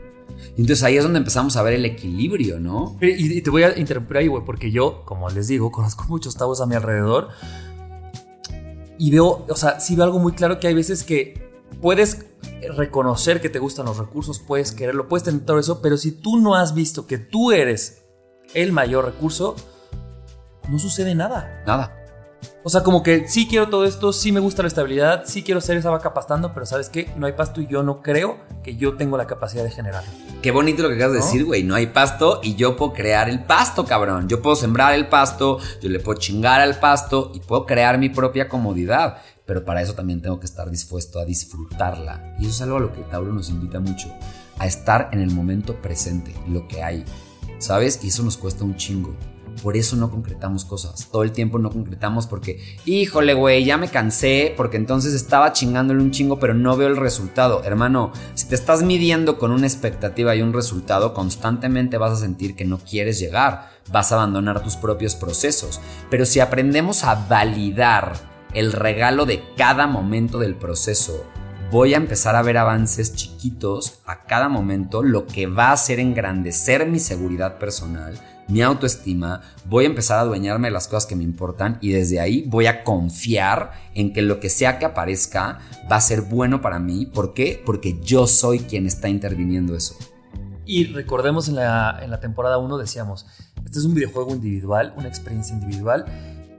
Entonces 0.51 0.83
ahí 0.83 0.97
es 0.97 1.03
donde 1.03 1.19
empezamos 1.19 1.57
a 1.57 1.63
ver 1.63 1.75
el 1.75 1.85
equilibrio, 1.85 2.61
¿no? 2.61 2.99
Y, 3.01 3.41
te 3.41 3.51
voy 3.51 3.63
a 3.63 3.79
interrumpir 3.79 4.19
ahí, 4.19 4.27
güey, 4.27 4.45
porque 4.45 4.71
yo, 4.71 5.05
como 5.05 5.31
les 5.31 5.49
digo, 5.49 5.71
conozco 5.73 6.05
muchos 6.09 6.37
tabos 6.37 6.61
a 6.61 6.67
mi 6.67 6.75
alrededor. 6.75 7.29
Y 8.99 9.11
veo, 9.11 9.47
o 9.49 9.57
sea, 9.57 9.81
sí 9.81 9.97
veo 9.97 10.05
algo 10.05 10.19
muy 10.19 10.33
claro 10.33 10.61
que 10.61 10.69
hay 10.69 10.75
veces 10.75 11.03
que 11.03 11.51
puedes 11.81 12.27
reconocer 12.77 13.41
que 13.41 13.49
te 13.49 13.59
gustan 13.59 13.87
los 13.87 13.99
recursos, 13.99 14.39
puedes 14.39 14.73
quererlo, 14.73 15.09
puedes 15.09 15.25
tener 15.25 15.45
todo 15.45 15.59
eso, 15.59 15.81
pero 15.83 15.97
si 15.97 16.13
tú 16.13 16.39
no 16.39 16.55
has 16.55 16.75
visto 16.75 17.07
que 17.07 17.19
tú 17.19 17.51
eres 17.51 18.05
el 18.55 18.71
mayor 18.73 19.07
recurso, 19.07 19.57
no 20.69 20.79
sucede 20.79 21.15
nada. 21.15 21.63
Nada. 21.67 22.03
O 22.65 22.71
sea, 22.71 22.83
como 22.83 23.03
que 23.03 23.29
sí 23.29 23.49
quiero 23.49 23.69
todo 23.69 23.85
esto, 23.85 24.13
sí 24.13 24.31
me 24.31 24.41
gusta 24.41 24.63
la 24.63 24.69
estabilidad, 24.69 25.25
sí 25.27 25.43
quiero 25.43 25.61
ser 25.61 25.77
esa 25.77 25.91
vaca 25.91 26.15
pastando, 26.15 26.55
pero 26.55 26.65
¿sabes 26.67 26.89
qué? 26.89 27.13
No 27.17 27.27
hay 27.27 27.33
pasto 27.33 27.61
y 27.61 27.67
yo 27.67 27.83
no 27.83 28.03
creo 28.03 28.39
que 28.63 28.77
yo 28.77 28.97
tengo 28.97 29.17
la 29.17 29.27
capacidad 29.27 29.65
de 29.65 29.71
generarlo. 29.71 30.11
Qué 30.43 30.51
bonito 30.51 30.83
lo 30.83 30.89
que 30.89 30.97
acabas 30.97 31.13
de 31.13 31.19
decir, 31.21 31.45
güey. 31.45 31.65
No 31.65 31.75
hay 31.75 31.87
pasto 31.89 32.41
y 32.43 32.55
yo 32.55 32.77
puedo 32.77 32.93
crear 32.93 33.29
el 33.29 33.45
pasto, 33.45 33.85
cabrón. 33.85 34.29
Yo 34.29 34.43
puedo 34.43 34.57
sembrar 34.57 34.95
el 34.95 35.09
pasto, 35.09 35.59
yo 35.81 35.89
le 35.89 36.01
puedo 36.01 36.19
chingar 36.19 36.61
al 36.61 36.79
pasto 36.79 37.33
y 37.35 37.41
puedo 37.41 37.67
crear 37.67 37.99
mi 37.99 38.09
propia 38.09 38.49
comodidad. 38.49 39.19
Pero 39.45 39.65
para 39.65 39.83
eso 39.83 39.95
también 39.95 40.23
tengo 40.23 40.39
que 40.39 40.47
estar 40.47 40.71
dispuesto 40.71 41.19
a 41.19 41.25
disfrutarla. 41.25 42.37
Y 42.39 42.45
eso 42.45 42.51
es 42.51 42.63
algo 42.63 42.77
a 42.77 42.81
lo 42.81 42.93
que 42.93 43.03
Tauro 43.03 43.33
nos 43.33 43.51
invita 43.51 43.81
mucho. 43.81 44.09
A 44.59 44.67
estar 44.67 45.11
en 45.13 45.21
el 45.21 45.31
momento 45.31 45.81
presente, 45.83 46.35
lo 46.49 46.69
que 46.69 46.83
hay. 46.83 47.05
¿Sabes? 47.59 48.01
Y 48.05 48.09
eso 48.09 48.23
nos 48.23 48.37
cuesta 48.37 48.65
un 48.65 48.77
chingo. 48.77 49.17
Por 49.63 49.77
eso 49.77 49.95
no 49.95 50.11
concretamos 50.11 50.65
cosas. 50.65 51.09
Todo 51.13 51.23
el 51.23 51.31
tiempo 51.31 51.57
no 51.57 51.71
concretamos 51.71 52.27
porque, 52.27 52.61
híjole, 52.85 53.33
güey, 53.35 53.65
ya 53.65 53.77
me 53.77 53.89
cansé 53.89 54.53
porque 54.57 54.77
entonces 54.77 55.15
estaba 55.15 55.53
chingándole 55.53 56.03
un 56.03 56.11
chingo, 56.11 56.41
pero 56.41 56.53
no 56.53 56.77
veo 56.77 56.89
el 56.89 56.97
resultado. 56.97 57.63
Hermano, 57.63 58.11
si 58.35 58.49
te 58.49 58.57
estás 58.57 58.83
midiendo 58.83 59.39
con 59.39 59.53
una 59.53 59.69
expectativa 59.69 60.35
y 60.35 60.43
un 60.43 60.53
resultado, 60.53 61.15
constantemente 61.15 61.97
vas 61.97 62.13
a 62.13 62.17
sentir 62.17 62.57
que 62.57 62.65
no 62.65 62.79
quieres 62.79 63.21
llegar. 63.21 63.71
Vas 63.93 64.11
a 64.11 64.17
abandonar 64.17 64.65
tus 64.65 64.75
propios 64.75 65.15
procesos. 65.15 65.81
Pero 66.11 66.27
si 66.27 66.41
aprendemos 66.41 67.05
a 67.05 67.15
validar 67.29 68.15
el 68.55 68.73
regalo 68.73 69.27
de 69.27 69.45
cada 69.57 69.87
momento 69.87 70.41
del 70.41 70.57
proceso, 70.57 71.25
voy 71.71 71.95
a 71.95 71.99
empezar 71.99 72.35
a 72.35 72.43
ver 72.43 72.59
avances 72.59 73.15
chiquitos 73.15 74.01
a 74.07 74.25
cada 74.25 74.49
momento, 74.49 75.05
lo 75.05 75.27
que 75.27 75.47
va 75.47 75.69
a 75.69 75.73
hacer 75.73 76.01
engrandecer 76.01 76.87
mi 76.87 76.99
seguridad 76.99 77.59
personal 77.59 78.21
mi 78.49 78.63
autoestima, 78.63 79.41
voy 79.65 79.85
a 79.85 79.89
empezar 79.89 80.19
a 80.19 80.23
adueñarme 80.23 80.69
de 80.69 80.73
las 80.73 80.89
cosas 80.89 81.07
que 81.07 81.17
me 81.17 81.25
importan 81.25 81.79
y 81.81 81.93
desde 81.93 82.21
ahí 82.21 82.45
voy 82.47 82.67
a 82.67 82.85
confiar 82.85 83.73
en 83.95 84.13
que 84.13 84.23
lo 84.23 84.41
que 84.41 84.51
sea 84.51 84.79
que 84.79 84.85
aparezca 84.85 85.61
va 85.91 85.97
a 85.97 86.01
ser 86.01 86.23
bueno 86.23 86.61
para 86.61 86.79
mí. 86.79 87.07
¿Por 87.07 87.35
qué? 87.35 87.63
Porque 87.65 87.99
yo 88.01 88.27
soy 88.27 88.61
quien 88.61 88.87
está 88.87 89.09
interviniendo 89.09 89.75
eso. 89.75 89.97
Y 90.65 90.87
recordemos 90.93 91.49
en 91.49 91.57
la, 91.57 91.99
en 92.03 92.11
la 92.11 92.21
temporada 92.21 92.59
1 92.59 92.79
decíamos, 92.79 93.27
este 93.65 93.79
es 93.79 93.85
un 93.85 93.95
videojuego 93.95 94.33
individual, 94.33 94.95
una 94.97 95.09
experiencia 95.09 95.55
individual 95.55 96.05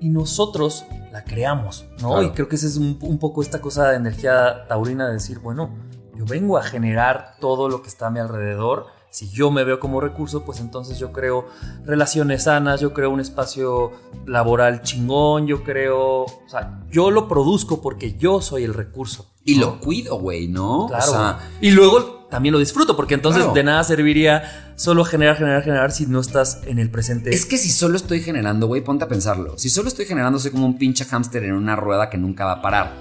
y 0.01 0.09
nosotros 0.09 0.85
la 1.11 1.23
creamos, 1.23 1.85
¿no? 2.01 2.21
Y 2.21 2.31
creo 2.31 2.49
que 2.49 2.57
esa 2.57 2.67
es 2.67 2.75
un, 2.75 2.97
un 3.01 3.19
poco 3.19 3.41
esta 3.41 3.61
cosa 3.61 3.89
de 3.89 3.95
energía 3.95 4.67
taurina 4.67 5.07
de 5.07 5.13
decir, 5.13 5.39
bueno, 5.39 5.69
yo 6.15 6.25
vengo 6.25 6.57
a 6.57 6.63
generar 6.63 7.35
todo 7.39 7.69
lo 7.69 7.81
que 7.81 7.87
está 7.87 8.07
a 8.07 8.09
mi 8.09 8.19
alrededor 8.19 8.87
si 9.13 9.29
yo 9.29 9.51
me 9.51 9.63
veo 9.63 9.79
como 9.79 10.01
recurso, 10.01 10.43
pues 10.43 10.59
entonces 10.59 10.97
yo 10.97 11.11
creo 11.11 11.45
relaciones 11.85 12.45
sanas, 12.45 12.81
yo 12.81 12.93
creo 12.95 13.11
un 13.11 13.19
espacio 13.19 13.91
laboral 14.25 14.81
chingón, 14.81 15.45
yo 15.45 15.63
creo, 15.63 16.23
o 16.23 16.43
sea, 16.47 16.81
yo 16.89 17.11
lo 17.11 17.27
produzco 17.27 17.79
porque 17.79 18.15
yo 18.17 18.41
soy 18.41 18.63
el 18.63 18.73
recurso. 18.73 19.31
Y 19.45 19.55
lo 19.55 19.79
cuido, 19.79 20.19
güey, 20.19 20.47
¿no? 20.47 20.87
Claro. 20.87 21.37
y 21.61 21.69
luego 21.69 22.25
también 22.31 22.53
lo 22.53 22.57
disfruto, 22.57 22.95
porque 22.95 23.13
entonces 23.13 23.53
de 23.53 23.63
nada 23.63 23.83
serviría 23.83 24.73
solo 24.75 25.05
generar, 25.05 25.37
generar, 25.37 25.61
generar 25.61 25.91
si 25.91 26.07
no 26.07 26.19
estás 26.19 26.61
en 26.65 26.79
el 26.79 26.89
presente. 26.89 27.29
Es 27.29 27.45
que 27.45 27.59
si 27.59 27.69
solo 27.69 27.97
estoy 27.97 28.21
generando, 28.21 28.65
güey, 28.65 28.83
ponte 28.83 29.03
a 29.03 29.07
pensarlo. 29.07 29.59
Si 29.59 29.69
solo 29.69 29.89
estoy 29.89 30.05
generando, 30.05 30.39
soy 30.39 30.49
como 30.49 30.65
un 30.65 30.79
pinche 30.79 31.05
hámster 31.05 31.43
en 31.43 31.53
una 31.53 31.75
rueda 31.75 32.09
que 32.09 32.17
nunca 32.17 32.45
va 32.45 32.53
a 32.53 32.61
parar. 32.63 32.95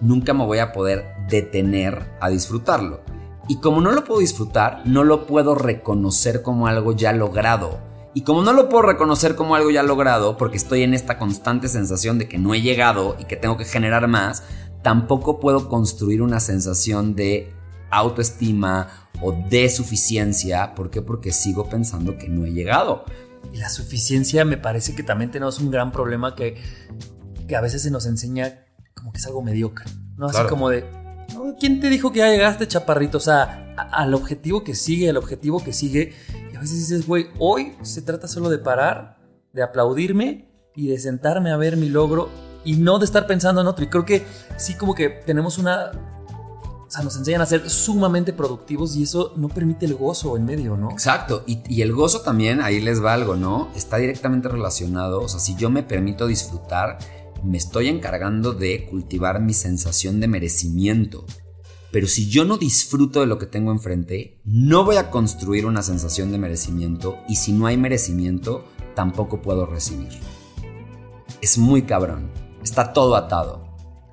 Nunca 0.00 0.34
me 0.34 0.44
voy 0.44 0.58
a 0.58 0.72
poder 0.72 1.06
detener 1.28 2.12
a 2.20 2.28
disfrutarlo. 2.28 3.00
Y 3.48 3.56
como 3.56 3.80
no 3.80 3.92
lo 3.92 4.04
puedo 4.04 4.20
disfrutar, 4.20 4.82
no 4.84 5.04
lo 5.04 5.26
puedo 5.26 5.54
reconocer 5.54 6.42
como 6.42 6.66
algo 6.66 6.92
ya 6.92 7.12
logrado. 7.12 7.80
Y 8.14 8.22
como 8.22 8.42
no 8.42 8.52
lo 8.52 8.68
puedo 8.68 8.82
reconocer 8.82 9.36
como 9.36 9.54
algo 9.54 9.70
ya 9.70 9.82
logrado, 9.82 10.36
porque 10.36 10.58
estoy 10.58 10.82
en 10.82 10.92
esta 10.92 11.18
constante 11.18 11.68
sensación 11.68 12.18
de 12.18 12.28
que 12.28 12.36
no 12.36 12.52
he 12.52 12.60
llegado 12.60 13.16
y 13.18 13.24
que 13.24 13.36
tengo 13.36 13.56
que 13.56 13.64
generar 13.64 14.06
más, 14.06 14.42
tampoco 14.82 15.40
puedo 15.40 15.68
construir 15.68 16.20
una 16.20 16.40
sensación 16.40 17.14
de 17.14 17.52
autoestima 17.90 19.08
o 19.22 19.32
de 19.32 19.70
suficiencia. 19.70 20.74
¿Por 20.74 20.90
qué? 20.90 21.00
Porque 21.00 21.32
sigo 21.32 21.68
pensando 21.70 22.18
que 22.18 22.28
no 22.28 22.44
he 22.44 22.52
llegado. 22.52 23.04
Y 23.52 23.58
la 23.58 23.70
suficiencia 23.70 24.44
me 24.44 24.58
parece 24.58 24.94
que 24.94 25.02
también 25.02 25.30
tenemos 25.30 25.58
un 25.58 25.70
gran 25.70 25.90
problema 25.90 26.34
que, 26.34 26.60
que 27.46 27.56
a 27.56 27.62
veces 27.62 27.82
se 27.82 27.90
nos 27.90 28.04
enseña 28.04 28.66
como 28.94 29.12
que 29.12 29.18
es 29.18 29.26
algo 29.26 29.42
mediocre. 29.42 29.86
¿no? 30.16 30.26
Así 30.26 30.42
como 30.48 30.68
de, 30.68 30.84
¿Quién 31.60 31.80
te 31.80 31.88
dijo 31.88 32.12
que 32.12 32.20
ya 32.20 32.30
llegaste, 32.30 32.68
chaparrito? 32.68 33.18
O 33.18 33.20
sea, 33.20 33.74
al 33.92 34.14
objetivo 34.14 34.64
que 34.64 34.74
sigue, 34.74 35.10
al 35.10 35.16
objetivo 35.16 35.62
que 35.62 35.72
sigue. 35.72 36.12
Y 36.52 36.56
a 36.56 36.60
veces 36.60 36.78
dices, 36.78 37.06
güey, 37.06 37.26
hoy 37.38 37.74
se 37.82 38.02
trata 38.02 38.28
solo 38.28 38.48
de 38.48 38.58
parar, 38.58 39.18
de 39.52 39.62
aplaudirme 39.62 40.48
y 40.74 40.88
de 40.88 40.98
sentarme 40.98 41.50
a 41.50 41.56
ver 41.56 41.76
mi 41.76 41.88
logro 41.88 42.28
y 42.64 42.76
no 42.76 42.98
de 42.98 43.04
estar 43.04 43.26
pensando 43.26 43.60
en 43.60 43.66
otro. 43.66 43.84
Y 43.84 43.88
creo 43.88 44.04
que 44.04 44.24
sí, 44.56 44.74
como 44.74 44.94
que 44.94 45.08
tenemos 45.08 45.58
una. 45.58 45.90
O 46.86 46.90
sea, 46.90 47.02
nos 47.04 47.16
enseñan 47.16 47.42
a 47.42 47.46
ser 47.46 47.68
sumamente 47.68 48.32
productivos 48.32 48.96
y 48.96 49.02
eso 49.02 49.34
no 49.36 49.48
permite 49.48 49.84
el 49.84 49.94
gozo 49.94 50.38
en 50.38 50.46
medio, 50.46 50.76
¿no? 50.76 50.90
Exacto. 50.90 51.44
Y, 51.46 51.60
y 51.68 51.82
el 51.82 51.92
gozo 51.92 52.22
también, 52.22 52.62
ahí 52.62 52.80
les 52.80 53.04
va 53.04 53.12
algo, 53.12 53.36
¿no? 53.36 53.68
Está 53.74 53.98
directamente 53.98 54.48
relacionado. 54.48 55.20
O 55.20 55.28
sea, 55.28 55.38
si 55.38 55.54
yo 55.54 55.68
me 55.68 55.82
permito 55.82 56.26
disfrutar 56.26 56.98
me 57.44 57.58
estoy 57.58 57.88
encargando 57.88 58.52
de 58.52 58.86
cultivar 58.86 59.40
mi 59.40 59.54
sensación 59.54 60.20
de 60.20 60.28
merecimiento. 60.28 61.24
Pero 61.90 62.06
si 62.06 62.28
yo 62.28 62.44
no 62.44 62.58
disfruto 62.58 63.20
de 63.20 63.26
lo 63.26 63.38
que 63.38 63.46
tengo 63.46 63.72
enfrente, 63.72 64.40
no 64.44 64.84
voy 64.84 64.96
a 64.96 65.10
construir 65.10 65.64
una 65.64 65.82
sensación 65.82 66.30
de 66.32 66.38
merecimiento 66.38 67.18
y 67.28 67.36
si 67.36 67.52
no 67.52 67.66
hay 67.66 67.76
merecimiento, 67.76 68.64
tampoco 68.94 69.40
puedo 69.40 69.64
recibir. 69.64 70.10
Es 71.40 71.56
muy 71.56 71.82
cabrón. 71.82 72.30
Está 72.62 72.92
todo 72.92 73.16
atado. 73.16 73.67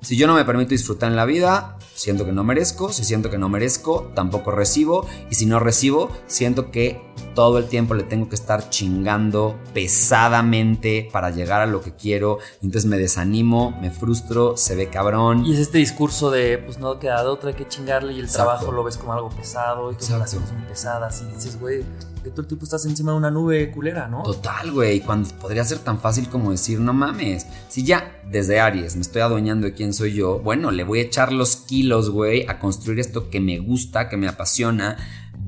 Si 0.06 0.16
yo 0.16 0.28
no 0.28 0.34
me 0.34 0.44
permito 0.44 0.70
disfrutar 0.70 1.10
en 1.10 1.16
la 1.16 1.24
vida, 1.24 1.78
siento 1.92 2.24
que 2.24 2.30
no 2.30 2.44
merezco. 2.44 2.92
Si 2.92 3.02
siento 3.02 3.28
que 3.28 3.38
no 3.38 3.48
merezco, 3.48 4.12
tampoco 4.14 4.52
recibo. 4.52 5.04
Y 5.32 5.34
si 5.34 5.46
no 5.46 5.58
recibo, 5.58 6.12
siento 6.28 6.70
que 6.70 7.02
todo 7.34 7.58
el 7.58 7.66
tiempo 7.66 7.92
le 7.94 8.04
tengo 8.04 8.28
que 8.28 8.36
estar 8.36 8.70
chingando 8.70 9.58
pesadamente 9.74 11.08
para 11.10 11.30
llegar 11.30 11.60
a 11.60 11.66
lo 11.66 11.82
que 11.82 11.96
quiero. 11.96 12.38
Entonces 12.62 12.88
me 12.88 12.98
desanimo, 12.98 13.76
me 13.80 13.90
frustro, 13.90 14.56
se 14.56 14.76
ve 14.76 14.88
cabrón. 14.90 15.44
Y 15.44 15.54
es 15.54 15.58
este 15.58 15.78
discurso 15.78 16.30
de, 16.30 16.58
pues 16.58 16.78
no 16.78 17.00
queda 17.00 17.24
de 17.24 17.28
otra, 17.28 17.48
hay 17.48 17.56
que 17.56 17.66
chingarle 17.66 18.12
y 18.12 18.20
el 18.20 18.30
trabajo 18.30 18.70
lo 18.70 18.84
ves 18.84 18.98
como 18.98 19.12
algo 19.12 19.30
pesado 19.30 19.90
y 19.90 19.96
como 19.96 20.18
las 20.18 20.32
cosas 20.32 20.50
son 20.50 20.64
pesadas. 20.68 21.20
Y 21.22 21.34
dices, 21.34 21.58
güey, 21.58 21.84
que 22.26 22.32
todo 22.32 22.42
el 22.42 22.48
tiempo 22.48 22.64
estás 22.64 22.84
encima 22.86 23.12
de 23.12 23.18
una 23.18 23.30
nube 23.30 23.70
culera, 23.70 24.08
¿no? 24.08 24.24
Total, 24.24 24.72
güey. 24.72 25.00
Cuando 25.00 25.28
podría 25.38 25.64
ser 25.64 25.78
tan 25.78 26.00
fácil 26.00 26.28
como 26.28 26.50
decir, 26.50 26.80
no 26.80 26.92
mames. 26.92 27.46
Si 27.68 27.84
ya 27.84 28.20
desde 28.28 28.58
Aries 28.58 28.96
me 28.96 29.02
estoy 29.02 29.22
adueñando 29.22 29.68
de 29.68 29.74
quién 29.74 29.94
soy 29.94 30.12
yo, 30.12 30.40
bueno, 30.40 30.72
le 30.72 30.82
voy 30.82 30.98
a 30.98 31.02
echar 31.02 31.32
los 31.32 31.54
kilos, 31.54 32.10
güey, 32.10 32.44
a 32.48 32.58
construir 32.58 32.98
esto 32.98 33.30
que 33.30 33.38
me 33.38 33.60
gusta, 33.60 34.08
que 34.08 34.16
me 34.16 34.26
apasiona 34.26 34.96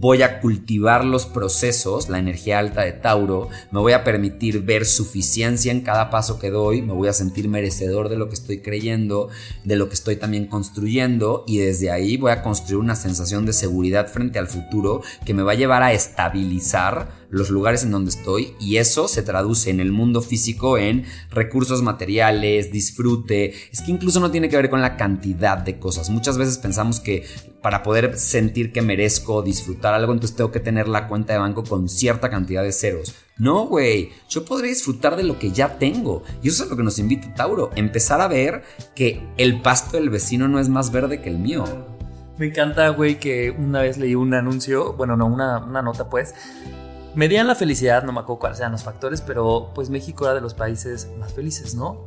voy 0.00 0.23
a 0.23 0.40
cultivar 0.40 1.05
los 1.05 1.26
procesos, 1.26 2.09
la 2.09 2.21
energía 2.21 2.61
alta 2.61 2.83
de 2.83 2.93
Tauro, 2.93 3.49
me 3.73 3.81
voy 3.81 3.93
a 3.95 4.05
permitir 4.05 4.62
ver 4.62 4.87
suficiencia 4.87 5.73
en 5.73 5.81
cada 5.81 6.09
paso 6.09 6.38
que 6.38 6.50
doy, 6.50 6.83
me 6.83 6.93
voy 6.93 7.09
a 7.09 7.12
sentir 7.12 7.49
merecedor 7.49 8.09
de 8.09 8.17
lo 8.17 8.28
que 8.28 8.35
estoy 8.35 8.61
creyendo, 8.61 9.28
de 9.64 9.75
lo 9.75 9.88
que 9.88 9.95
estoy 9.95 10.14
también 10.14 10.47
construyendo 10.47 11.45
y 11.49 11.59
desde 11.59 11.90
ahí 11.90 12.17
voy 12.17 12.31
a 12.31 12.43
construir 12.43 12.78
una 12.78 12.95
sensación 12.95 13.45
de 13.45 13.52
seguridad 13.52 14.07
frente 14.07 14.38
al 14.38 14.47
futuro 14.47 15.02
que 15.25 15.35
me 15.35 15.43
va 15.43 15.52
a 15.52 15.57
llevar 15.57 15.83
a 15.83 15.93
estabilizar 15.93 17.09
los 17.31 17.51
lugares 17.51 17.83
en 17.83 17.91
donde 17.91 18.11
estoy 18.11 18.55
y 18.59 18.77
eso 18.77 19.09
se 19.09 19.23
traduce 19.23 19.71
en 19.71 19.81
el 19.81 19.93
mundo 19.93 20.23
físico 20.23 20.79
en 20.79 21.05
recursos 21.31 21.83
materiales, 21.83 22.73
disfrute. 22.73 23.55
Es 23.71 23.83
que 23.83 23.91
incluso 23.91 24.21
no 24.21 24.31
tiene 24.31 24.49
que 24.49 24.57
ver 24.57 24.71
con 24.71 24.81
la 24.81 24.97
cantidad 24.97 25.59
de 25.59 25.79
cosas. 25.79 26.11
Muchas 26.11 26.39
veces 26.39 26.59
pensamos 26.59 27.01
que 27.01 27.25
para 27.63 27.83
poder 27.83 28.17
sentir 28.19 28.73
que 28.73 28.83
merezco 28.83 29.43
disfrutar 29.43 29.95
algo, 29.95 30.13
entonces 30.13 30.37
tengo 30.37 30.53
que 30.53 30.61
tener 30.61 30.89
la 30.89 31.09
cuenta 31.09 31.33
de 31.33 31.39
banco 31.39 31.65
con 31.65 31.89
cierta 31.89 32.31
cantidad 32.31 32.63
de 32.63 32.73
ceros. 32.73 33.15
No, 33.37 33.67
güey, 33.67 34.11
yo 34.29 34.45
podré 34.45 34.69
disfrutar 34.69 35.17
de 35.17 35.23
lo 35.23 35.39
que 35.39 35.51
ya 35.51 35.79
tengo. 35.79 36.23
Y 36.43 36.49
eso 36.49 36.65
es 36.65 36.71
lo 36.71 36.77
que 36.77 36.83
nos 36.83 36.99
invita 36.99 37.35
Tauro, 37.35 37.71
empezar 37.77 38.21
a 38.21 38.29
ver 38.29 38.63
que 38.95 39.23
el 39.37 39.61
pasto 39.61 39.97
del 39.97 40.11
vecino 40.11 40.49
no 40.49 40.59
es 40.59 40.69
más 40.69 40.91
verde 40.93 41.21
que 41.21 41.29
el 41.29 41.39
mío. 41.39 41.65
Me 42.39 42.47
encanta, 42.47 42.89
güey, 42.91 43.19
que 43.19 43.51
una 43.51 43.83
vez 43.83 43.99
leí 43.99 44.15
un 44.15 44.33
anuncio, 44.33 44.93
bueno, 44.93 45.17
no, 45.17 45.27
una, 45.27 45.59
una 45.59 45.83
nota 45.83 46.09
pues, 46.09 46.35
medían 47.15 47.47
la 47.47 47.55
felicidad, 47.55 48.03
no 48.05 48.12
me 48.12 48.21
acuerdo 48.21 48.41
cuáles 48.41 48.59
eran 48.61 48.73
los 48.73 48.85
factores, 48.85 49.21
pero 49.21 49.73
pues 49.75 49.91
México 49.91 50.25
era 50.25 50.35
de 50.35 50.41
los 50.41 50.55
países 50.55 51.09
más 51.19 51.33
felices, 51.33 51.75
¿no? 51.75 52.07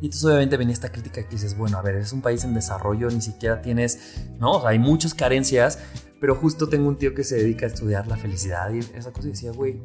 Y 0.00 0.06
entonces 0.06 0.24
obviamente 0.26 0.56
venía 0.56 0.74
esta 0.74 0.92
crítica 0.92 1.22
que 1.22 1.30
dices, 1.30 1.56
bueno, 1.56 1.78
a 1.78 1.82
ver, 1.82 1.94
es 1.96 2.12
un 2.12 2.20
país 2.20 2.44
en 2.44 2.52
desarrollo, 2.52 3.08
ni 3.08 3.20
siquiera 3.20 3.62
tienes, 3.62 4.26
¿no? 4.38 4.52
O 4.52 4.60
sea, 4.60 4.70
hay 4.70 4.78
muchas 4.78 5.14
carencias, 5.14 5.78
pero 6.20 6.34
justo 6.34 6.68
tengo 6.68 6.88
un 6.88 6.96
tío 6.96 7.14
que 7.14 7.24
se 7.24 7.36
dedica 7.36 7.66
a 7.66 7.68
estudiar 7.68 8.06
la 8.06 8.16
felicidad 8.16 8.70
y 8.72 8.80
esa 8.80 9.12
cosa 9.12 9.28
y 9.28 9.30
decía, 9.30 9.52
güey, 9.52 9.82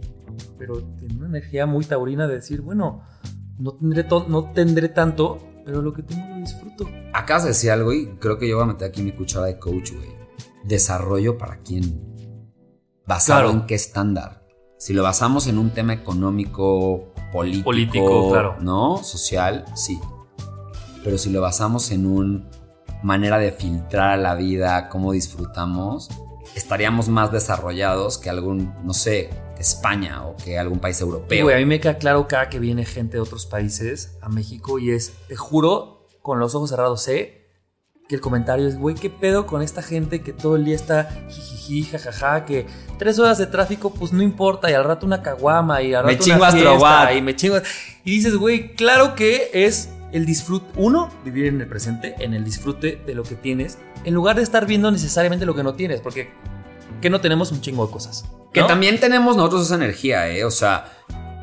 pero 0.57 0.81
tiene 0.97 1.15
una 1.15 1.27
energía 1.27 1.65
muy 1.65 1.85
taurina 1.85 2.27
de 2.27 2.35
decir, 2.35 2.61
bueno, 2.61 3.03
no 3.59 3.73
tendré, 3.75 4.05
no 4.27 4.51
tendré 4.51 4.89
tanto, 4.89 5.37
pero 5.65 5.81
lo 5.81 5.93
que 5.93 6.03
tengo 6.03 6.27
lo 6.27 6.35
disfruto. 6.37 6.89
Acabas 7.13 7.43
de 7.43 7.49
decir 7.49 7.71
algo 7.71 7.93
y 7.93 8.07
creo 8.19 8.37
que 8.37 8.49
yo 8.49 8.55
voy 8.55 8.63
a 8.63 8.67
meter 8.67 8.89
aquí 8.89 9.03
mi 9.03 9.11
cuchara 9.11 9.45
de 9.45 9.59
coach, 9.59 9.91
güey. 9.93 10.09
Desarrollo 10.63 11.37
para 11.37 11.57
quién. 11.57 12.08
¿Basado 13.09 13.49
en 13.49 13.65
qué 13.65 13.73
estándar? 13.73 14.45
Si 14.77 14.93
lo 14.93 15.01
basamos 15.01 15.47
en 15.47 15.57
un 15.57 15.71
tema 15.71 15.93
económico, 15.93 17.11
político, 17.33 17.63
político 17.65 18.29
claro. 18.29 18.57
¿no? 18.61 19.01
Social, 19.01 19.65
sí. 19.73 19.99
Pero 21.03 21.17
si 21.17 21.31
lo 21.31 21.41
basamos 21.41 21.89
en 21.89 22.05
una 22.05 22.47
manera 23.01 23.39
de 23.39 23.51
filtrar 23.51 24.19
la 24.19 24.35
vida, 24.35 24.89
cómo 24.89 25.11
disfrutamos, 25.11 26.09
estaríamos 26.53 27.09
más 27.09 27.31
desarrollados 27.31 28.19
que 28.19 28.29
algún, 28.29 28.75
no 28.83 28.93
sé, 28.93 29.31
España 29.57 30.27
o 30.27 30.35
que 30.35 30.59
algún 30.59 30.77
país 30.77 31.01
europeo. 31.01 31.45
Güey, 31.45 31.55
a 31.55 31.57
mí 31.57 31.65
me 31.65 31.79
queda 31.79 31.97
claro 31.97 32.27
cada 32.27 32.47
que 32.49 32.59
viene 32.59 32.85
gente 32.85 33.17
de 33.17 33.21
otros 33.21 33.47
países 33.47 34.19
a 34.21 34.29
México 34.29 34.77
y 34.77 34.91
es, 34.91 35.13
te 35.27 35.35
juro, 35.35 36.05
con 36.21 36.37
los 36.37 36.53
ojos 36.53 36.69
cerrados, 36.69 37.01
sé 37.01 37.38
que 38.09 38.15
el 38.15 38.21
comentario 38.21 38.67
es, 38.67 38.79
güey, 38.79 38.95
¿qué 38.95 39.11
pedo 39.11 39.45
con 39.45 39.61
esta 39.61 39.83
gente 39.83 40.23
que 40.23 40.33
todo 40.33 40.55
el 40.55 40.65
día 40.65 40.75
está 40.75 41.09
jijiji, 41.29 41.91
jajaja, 41.91 42.43
que 42.43 42.65
tres 42.97 43.19
horas 43.19 43.37
de 43.37 43.45
tráfico, 43.45 43.93
pues 43.93 44.11
no 44.11 44.23
importa, 44.23 44.71
y 44.71 44.73
al 44.73 44.83
rato 44.83 45.05
una 45.05 45.21
caguama, 45.21 45.83
y 45.83 45.93
al 45.93 46.05
rato 46.05 46.25
me 46.25 46.35
una 46.35 46.51
fiesta, 46.51 47.13
y 47.13 47.21
me 47.21 47.35
chingo. 47.35 47.57
Y 48.03 48.09
dices, 48.09 48.35
güey, 48.35 48.73
claro 48.73 49.13
que 49.13 49.51
es 49.53 49.89
el 50.11 50.25
disfrute, 50.25 50.65
uno, 50.75 51.11
vivir 51.23 51.45
en 51.45 51.61
el 51.61 51.67
presente, 51.67 52.15
en 52.17 52.33
el 52.33 52.43
disfrute 52.43 52.99
de 53.05 53.13
lo 53.13 53.21
que 53.21 53.35
tienes, 53.35 53.77
en 54.03 54.15
lugar 54.15 54.37
de 54.37 54.41
estar 54.41 54.65
viendo 54.65 54.89
necesariamente 54.89 55.45
lo 55.45 55.53
que 55.53 55.61
no 55.61 55.75
tienes, 55.75 56.01
porque 56.01 56.31
que 57.01 57.11
no 57.11 57.21
tenemos 57.21 57.51
un 57.51 57.61
chingo 57.61 57.85
de 57.85 57.93
cosas. 57.93 58.25
Que 58.51 58.63
también 58.63 58.99
tenemos 58.99 59.37
nosotros 59.37 59.67
esa 59.67 59.75
energía, 59.75 60.27
¿eh? 60.29 60.45
O 60.45 60.51
sea, 60.51 60.91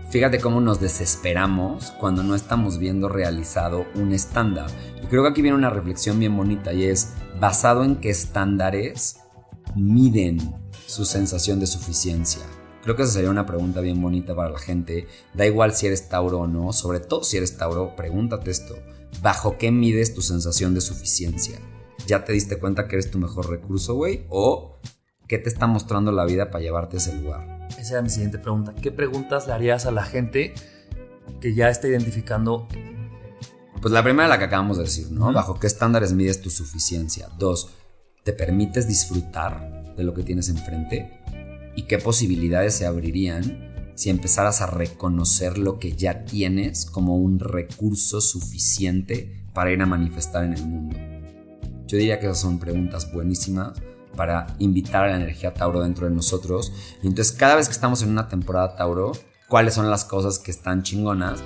Fíjate 0.08 0.40
cómo 0.40 0.60
nos 0.60 0.80
desesperamos 0.80 1.90
cuando 1.98 2.22
no 2.22 2.36
estamos 2.36 2.78
viendo 2.78 3.08
realizado 3.08 3.86
un 3.96 4.12
estándar. 4.12 4.70
Y 5.02 5.06
creo 5.06 5.24
que 5.24 5.30
aquí 5.30 5.42
viene 5.42 5.56
una 5.56 5.68
reflexión 5.68 6.20
bien 6.20 6.36
bonita 6.36 6.72
y 6.72 6.84
es 6.84 7.14
basado 7.40 7.82
en 7.82 7.96
qué 7.96 8.10
estándares 8.10 9.18
miden 9.74 10.38
su 10.86 11.04
sensación 11.04 11.58
de 11.58 11.66
suficiencia. 11.66 12.42
Creo 12.84 12.94
que 12.94 13.02
esa 13.02 13.14
sería 13.14 13.30
una 13.30 13.46
pregunta 13.46 13.80
bien 13.80 14.00
bonita 14.00 14.36
para 14.36 14.50
la 14.50 14.60
gente. 14.60 15.08
Da 15.34 15.44
igual 15.44 15.74
si 15.74 15.88
eres 15.88 16.08
Tauro 16.08 16.38
o 16.38 16.46
no, 16.46 16.72
sobre 16.72 17.00
todo 17.00 17.24
si 17.24 17.36
eres 17.36 17.56
Tauro, 17.58 17.96
pregúntate 17.96 18.52
esto. 18.52 18.78
¿Bajo 19.22 19.58
qué 19.58 19.72
mides 19.72 20.14
tu 20.14 20.22
sensación 20.22 20.72
de 20.72 20.82
suficiencia? 20.82 21.58
¿Ya 22.06 22.24
te 22.24 22.32
diste 22.32 22.60
cuenta 22.60 22.86
que 22.86 22.94
eres 22.94 23.10
tu 23.10 23.18
mejor 23.18 23.50
recurso, 23.50 23.94
güey? 23.94 24.24
¿O 24.28 24.78
qué 25.26 25.38
te 25.38 25.48
está 25.48 25.66
mostrando 25.66 26.12
la 26.12 26.24
vida 26.24 26.52
para 26.52 26.62
llevarte 26.62 26.96
a 26.96 27.00
ese 27.00 27.12
lugar? 27.16 27.55
Esa 27.78 27.94
era 27.94 28.02
mi 28.02 28.10
siguiente 28.10 28.38
pregunta. 28.38 28.74
¿Qué 28.74 28.90
preguntas 28.90 29.46
le 29.46 29.52
harías 29.52 29.86
a 29.86 29.90
la 29.90 30.04
gente 30.04 30.54
que 31.40 31.54
ya 31.54 31.68
está 31.68 31.88
identificando? 31.88 32.68
Pues 33.80 33.92
la 33.92 34.02
primera 34.02 34.28
la 34.28 34.38
que 34.38 34.44
acabamos 34.44 34.78
de 34.78 34.84
decir, 34.84 35.10
¿no? 35.10 35.32
¿Bajo 35.32 35.60
qué 35.60 35.66
estándares 35.66 36.12
mides 36.12 36.40
tu 36.40 36.50
suficiencia? 36.50 37.28
Dos, 37.38 37.70
¿te 38.24 38.32
permites 38.32 38.88
disfrutar 38.88 39.94
de 39.96 40.04
lo 40.04 40.14
que 40.14 40.22
tienes 40.22 40.48
enfrente? 40.48 41.20
¿Y 41.76 41.82
qué 41.82 41.98
posibilidades 41.98 42.74
se 42.74 42.86
abrirían 42.86 43.92
si 43.94 44.10
empezaras 44.10 44.62
a 44.62 44.66
reconocer 44.66 45.58
lo 45.58 45.78
que 45.78 45.92
ya 45.92 46.24
tienes 46.24 46.86
como 46.86 47.16
un 47.16 47.38
recurso 47.38 48.20
suficiente 48.20 49.44
para 49.52 49.70
ir 49.72 49.80
a 49.82 49.86
manifestar 49.86 50.44
en 50.44 50.54
el 50.54 50.66
mundo? 50.66 50.96
Yo 51.86 51.98
diría 51.98 52.18
que 52.18 52.26
esas 52.26 52.40
son 52.40 52.58
preguntas 52.58 53.12
buenísimas 53.12 53.78
para 54.16 54.46
invitar 54.58 55.04
a 55.04 55.08
la 55.08 55.16
energía 55.16 55.54
Tauro 55.54 55.82
dentro 55.82 56.08
de 56.08 56.14
nosotros. 56.14 56.72
Y 57.02 57.06
entonces 57.06 57.36
cada 57.36 57.56
vez 57.56 57.68
que 57.68 57.74
estamos 57.74 58.02
en 58.02 58.10
una 58.10 58.28
temporada 58.28 58.74
Tauro, 58.74 59.12
cuáles 59.48 59.74
son 59.74 59.90
las 59.90 60.04
cosas 60.04 60.38
que 60.38 60.50
están 60.50 60.82
chingonas, 60.82 61.42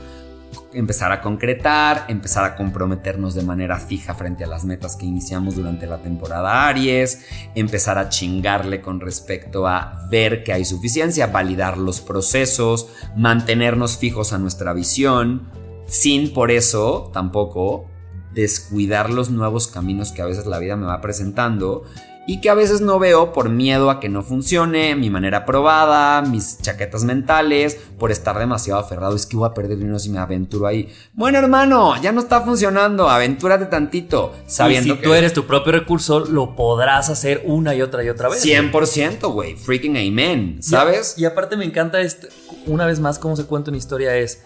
empezar 0.73 1.13
a 1.13 1.21
concretar, 1.21 2.05
empezar 2.09 2.45
a 2.45 2.57
comprometernos 2.57 3.35
de 3.35 3.43
manera 3.43 3.79
fija 3.79 4.15
frente 4.15 4.45
a 4.45 4.47
las 4.47 4.65
metas 4.65 4.97
que 4.97 5.07
iniciamos 5.07 5.57
durante 5.57 5.87
la 5.87 5.99
temporada 5.99 6.69
Aries, 6.69 7.25
empezar 7.55 7.99
a 7.99 8.09
chingarle 8.09 8.81
con 8.81 9.01
respecto 9.01 9.67
a 9.67 10.07
ver 10.11 10.45
que 10.45 10.53
hay 10.53 10.65
suficiencia, 10.65 11.27
validar 11.27 11.79
los 11.79 12.01
procesos, 12.01 12.89
mantenernos 13.17 13.97
fijos 13.97 14.33
a 14.33 14.39
nuestra 14.39 14.73
visión, 14.73 15.51
sin 15.87 16.33
por 16.33 16.51
eso 16.51 17.11
tampoco 17.13 17.87
descuidar 18.33 19.11
los 19.11 19.31
nuevos 19.31 19.67
caminos 19.67 20.13
que 20.13 20.23
a 20.23 20.27
veces 20.27 20.47
la 20.47 20.59
vida 20.59 20.77
me 20.77 20.87
va 20.87 21.01
presentando 21.01 21.83
y 22.31 22.41
que 22.41 22.49
a 22.49 22.55
veces 22.55 22.81
no 22.81 23.01
veo 23.01 23.33
por 23.33 23.49
miedo 23.49 23.91
a 23.91 23.99
que 23.99 24.09
no 24.09 24.23
funcione, 24.23 24.95
mi 24.95 25.11
manera 25.11 25.45
probada, 25.45 26.23
mis 26.23 26.59
chaquetas 26.63 27.03
mentales, 27.03 27.77
por 27.99 28.13
estar 28.13 28.39
demasiado 28.39 28.79
aferrado. 28.79 29.17
Es 29.17 29.27
que 29.27 29.37
voy 29.37 29.49
a 29.49 29.53
perder 29.53 29.77
dinero 29.77 29.99
si 29.99 30.11
me 30.11 30.21
aventuro 30.21 30.69
ahí. 30.69 30.95
Bueno, 31.13 31.39
hermano, 31.39 32.01
ya 32.01 32.13
no 32.13 32.21
está 32.21 32.41
funcionando, 32.43 33.11
aventúrate 33.11 33.67
tantito. 33.67 34.33
Sabiendo 34.47 34.95
y 34.95 34.97
si 34.97 35.03
tú 35.03 35.13
eres 35.13 35.33
tu 35.33 35.45
propio 35.45 35.73
recurso, 35.73 36.21
lo 36.21 36.55
podrás 36.55 37.11
hacer 37.11 37.43
una 37.47 37.75
y 37.75 37.83
otra 37.83 38.05
y 38.05 38.09
otra 38.09 38.29
vez. 38.29 38.45
100%, 38.45 39.33
güey. 39.33 39.57
Freaking 39.57 39.97
amen, 39.97 40.63
¿sabes? 40.63 41.19
Y, 41.19 41.25
aparte 41.25 41.57
me 41.57 41.65
encanta, 41.65 42.01
este, 42.01 42.29
una 42.67 42.87
vez 42.87 43.01
más, 43.01 43.19
cómo 43.19 43.35
se 43.35 43.47
cuenta 43.47 43.73
una 43.73 43.79
historia 43.79 44.15
es, 44.15 44.41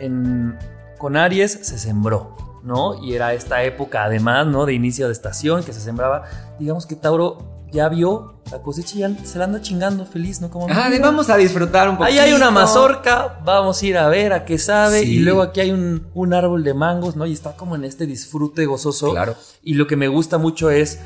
en, 0.00 0.58
con 0.98 1.16
Aries 1.16 1.52
se 1.52 1.78
sembró. 1.78 2.48
¿no? 2.64 3.02
Y 3.02 3.14
era 3.14 3.32
esta 3.32 3.62
época, 3.62 4.04
además, 4.04 4.46
¿no? 4.46 4.66
De 4.66 4.74
inicio 4.74 5.06
de 5.06 5.12
estación 5.12 5.62
que 5.62 5.72
se 5.72 5.80
sembraba. 5.80 6.24
Digamos 6.58 6.86
que 6.86 6.96
Tauro 6.96 7.38
ya 7.70 7.88
vio 7.88 8.34
la 8.50 8.62
cosecha 8.62 8.96
y 8.96 8.98
ya 9.00 9.24
se 9.24 9.38
la 9.38 9.44
anda 9.44 9.60
chingando 9.60 10.06
feliz, 10.06 10.40
¿no? 10.40 10.50
Como, 10.50 10.66
ah, 10.70 10.90
vamos 11.00 11.28
a 11.28 11.36
disfrutar 11.36 11.88
un 11.88 11.98
poquito. 11.98 12.12
Ahí 12.12 12.18
hay 12.18 12.32
una 12.32 12.50
mazorca, 12.50 13.40
vamos 13.44 13.82
a 13.82 13.86
ir 13.86 13.98
a 13.98 14.08
ver 14.08 14.32
a 14.32 14.44
qué 14.44 14.58
sabe. 14.58 15.02
Y 15.02 15.18
luego 15.18 15.42
aquí 15.42 15.60
hay 15.60 15.70
un, 15.70 16.08
un, 16.14 16.34
árbol 16.34 16.64
de 16.64 16.74
mangos, 16.74 17.16
¿no? 17.16 17.26
Y 17.26 17.32
está 17.32 17.56
como 17.56 17.76
en 17.76 17.84
este 17.84 18.06
disfrute 18.06 18.64
gozoso. 18.66 19.10
Claro. 19.10 19.36
Y 19.62 19.74
lo 19.74 19.86
que 19.86 19.96
me 19.96 20.08
gusta 20.08 20.38
mucho 20.38 20.70
es. 20.70 20.98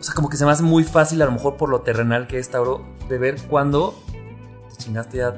O 0.00 0.02
sea, 0.02 0.14
como 0.14 0.28
que 0.28 0.36
se 0.36 0.44
me 0.44 0.50
hace 0.50 0.62
muy 0.62 0.84
fácil, 0.84 1.22
a 1.22 1.26
lo 1.26 1.32
mejor 1.32 1.56
por 1.56 1.68
lo 1.70 1.80
terrenal 1.80 2.26
que 2.26 2.38
es 2.38 2.50
Tauro, 2.50 2.84
de 3.08 3.18
ver 3.18 3.40
cuando 3.48 3.94
te 4.70 4.84
chingaste 4.84 5.18
ya 5.18 5.34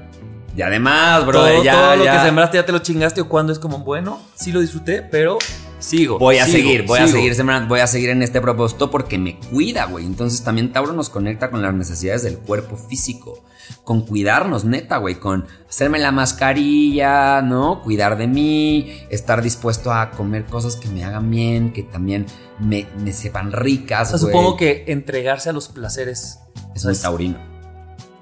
y 0.57 0.63
además, 0.63 1.27
bro, 1.27 1.41
todo, 1.41 1.63
ya, 1.63 1.73
todo 1.73 1.97
lo 1.97 2.05
que 2.05 2.19
sembraste 2.21 2.57
ya 2.57 2.65
te 2.65 2.73
lo 2.73 2.79
chingaste 2.79 3.21
o 3.21 3.29
cuando 3.29 3.53
es 3.53 3.59
como, 3.59 3.81
bueno, 3.81 4.19
sí 4.35 4.53
lo 4.53 4.61
disfruté, 4.61 5.03
pero 5.03 5.37
sigo. 5.79 6.19
Voy 6.19 6.39
a 6.39 6.47
seguir, 6.47 6.85
voy 6.87 7.01
a 7.01 7.09
seguir 7.09 7.35
sembrando, 7.35 7.69
voy 7.69 7.81
a 7.81 7.87
seguir 7.87 8.11
en 8.11 8.23
este 8.23 8.41
propósito 8.41 8.91
porque 8.91 9.19
me 9.19 9.39
cuida, 9.39 9.87
güey. 9.87 10.05
Entonces 10.05 10.43
también 10.43 10.73
Tauro 10.73 10.93
nos 10.93 11.11
conecta 11.11 11.51
con 11.51 11.63
las 11.63 11.75
necesidades 11.75 12.23
del 12.23 12.39
cuerpo 12.39 12.77
físico, 12.77 13.45
con 13.85 14.03
cuidarnos, 14.07 14.65
neta, 14.65 14.99
güey, 14.99 15.17
con 15.17 15.47
hacerme 15.69 15.99
la 15.99 16.13
mascarilla, 16.13 17.43
¿no? 17.43 17.83
Cuidar 17.83 18.17
de 18.19 18.27
mí, 18.27 18.93
estar 19.11 19.43
dispuesto 19.43 19.93
a 19.93 20.11
comer 20.11 20.45
cosas 20.45 20.77
que 20.77 20.89
me 20.89 21.05
hagan 21.05 21.31
bien, 21.31 21.73
que 21.73 21.83
también 21.83 22.27
me, 22.59 22.87
sepan 23.13 23.53
ricas. 23.53 24.13
O 24.13 24.19
sea, 24.19 24.27
supongo 24.27 24.57
que 24.57 24.85
entregarse 24.89 25.51
a 25.51 25.53
los 25.53 25.69
placeres 25.69 26.41
es 26.75 26.85
muy 26.85 26.97
taurino. 26.97 27.56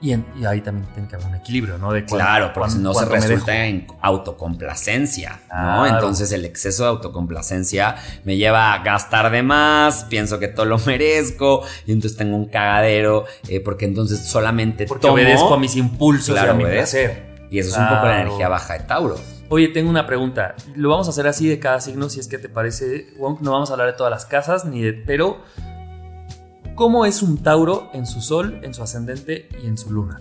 Y, 0.00 0.12
ahí 0.44 0.60
también 0.60 0.86
tiene 0.92 1.08
que 1.08 1.16
haber 1.16 1.28
un 1.28 1.34
equilibrio, 1.36 1.78
¿no? 1.78 1.92
De 1.92 2.04
claro, 2.04 2.52
porque 2.52 2.72
si 2.72 2.78
no 2.78 2.92
se 2.92 3.06
resulta 3.06 3.64
en 3.64 3.86
autocomplacencia, 4.00 5.40
¿no? 5.50 5.86
Entonces 5.86 6.30
el 6.32 6.44
exceso 6.44 6.82
de 6.82 6.88
autocomplacencia 6.90 7.96
me 8.24 8.36
lleva 8.36 8.74
a 8.74 8.82
gastar 8.82 9.30
de 9.30 9.42
más, 9.42 10.04
pienso 10.04 10.38
que 10.38 10.48
todo 10.48 10.66
lo 10.66 10.78
merezco, 10.86 11.62
y 11.86 11.92
entonces 11.92 12.18
tengo 12.18 12.36
un 12.36 12.46
cagadero, 12.46 13.24
eh, 13.48 13.60
porque 13.60 13.86
entonces 13.86 14.26
solamente 14.26 14.86
porque 14.86 15.06
obedezco 15.06 15.54
a 15.54 15.58
mis 15.58 15.76
impulsos 15.76 16.36
y 16.36 16.46
a 16.46 16.52
mi 16.52 16.64
placer. 16.64 17.34
Y 17.50 17.58
eso 17.58 17.70
es 17.70 17.78
un 17.78 17.88
poco 17.88 18.06
la 18.06 18.22
energía 18.22 18.48
baja 18.48 18.74
de 18.74 18.80
Tauro. 18.80 19.16
Oye, 19.48 19.68
tengo 19.68 19.90
una 19.90 20.06
pregunta. 20.06 20.54
Lo 20.74 20.88
vamos 20.88 21.06
a 21.06 21.10
hacer 21.10 21.26
así 21.26 21.46
de 21.46 21.58
cada 21.58 21.80
signo, 21.80 22.08
si 22.08 22.18
es 22.18 22.28
que 22.28 22.38
te 22.38 22.48
parece. 22.48 23.14
No 23.18 23.52
vamos 23.52 23.70
a 23.70 23.74
hablar 23.74 23.88
de 23.88 23.92
todas 23.92 24.10
las 24.10 24.26
casas, 24.26 24.64
ni 24.64 24.82
de. 24.82 24.92
Pero 24.92 25.42
¿Cómo 26.74 27.06
es 27.06 27.22
un 27.22 27.38
Tauro 27.38 27.88
en 27.94 28.04
su 28.04 28.20
sol, 28.20 28.58
en 28.64 28.74
su 28.74 28.82
ascendente 28.82 29.48
y 29.62 29.68
en 29.68 29.78
su 29.78 29.92
luna? 29.92 30.18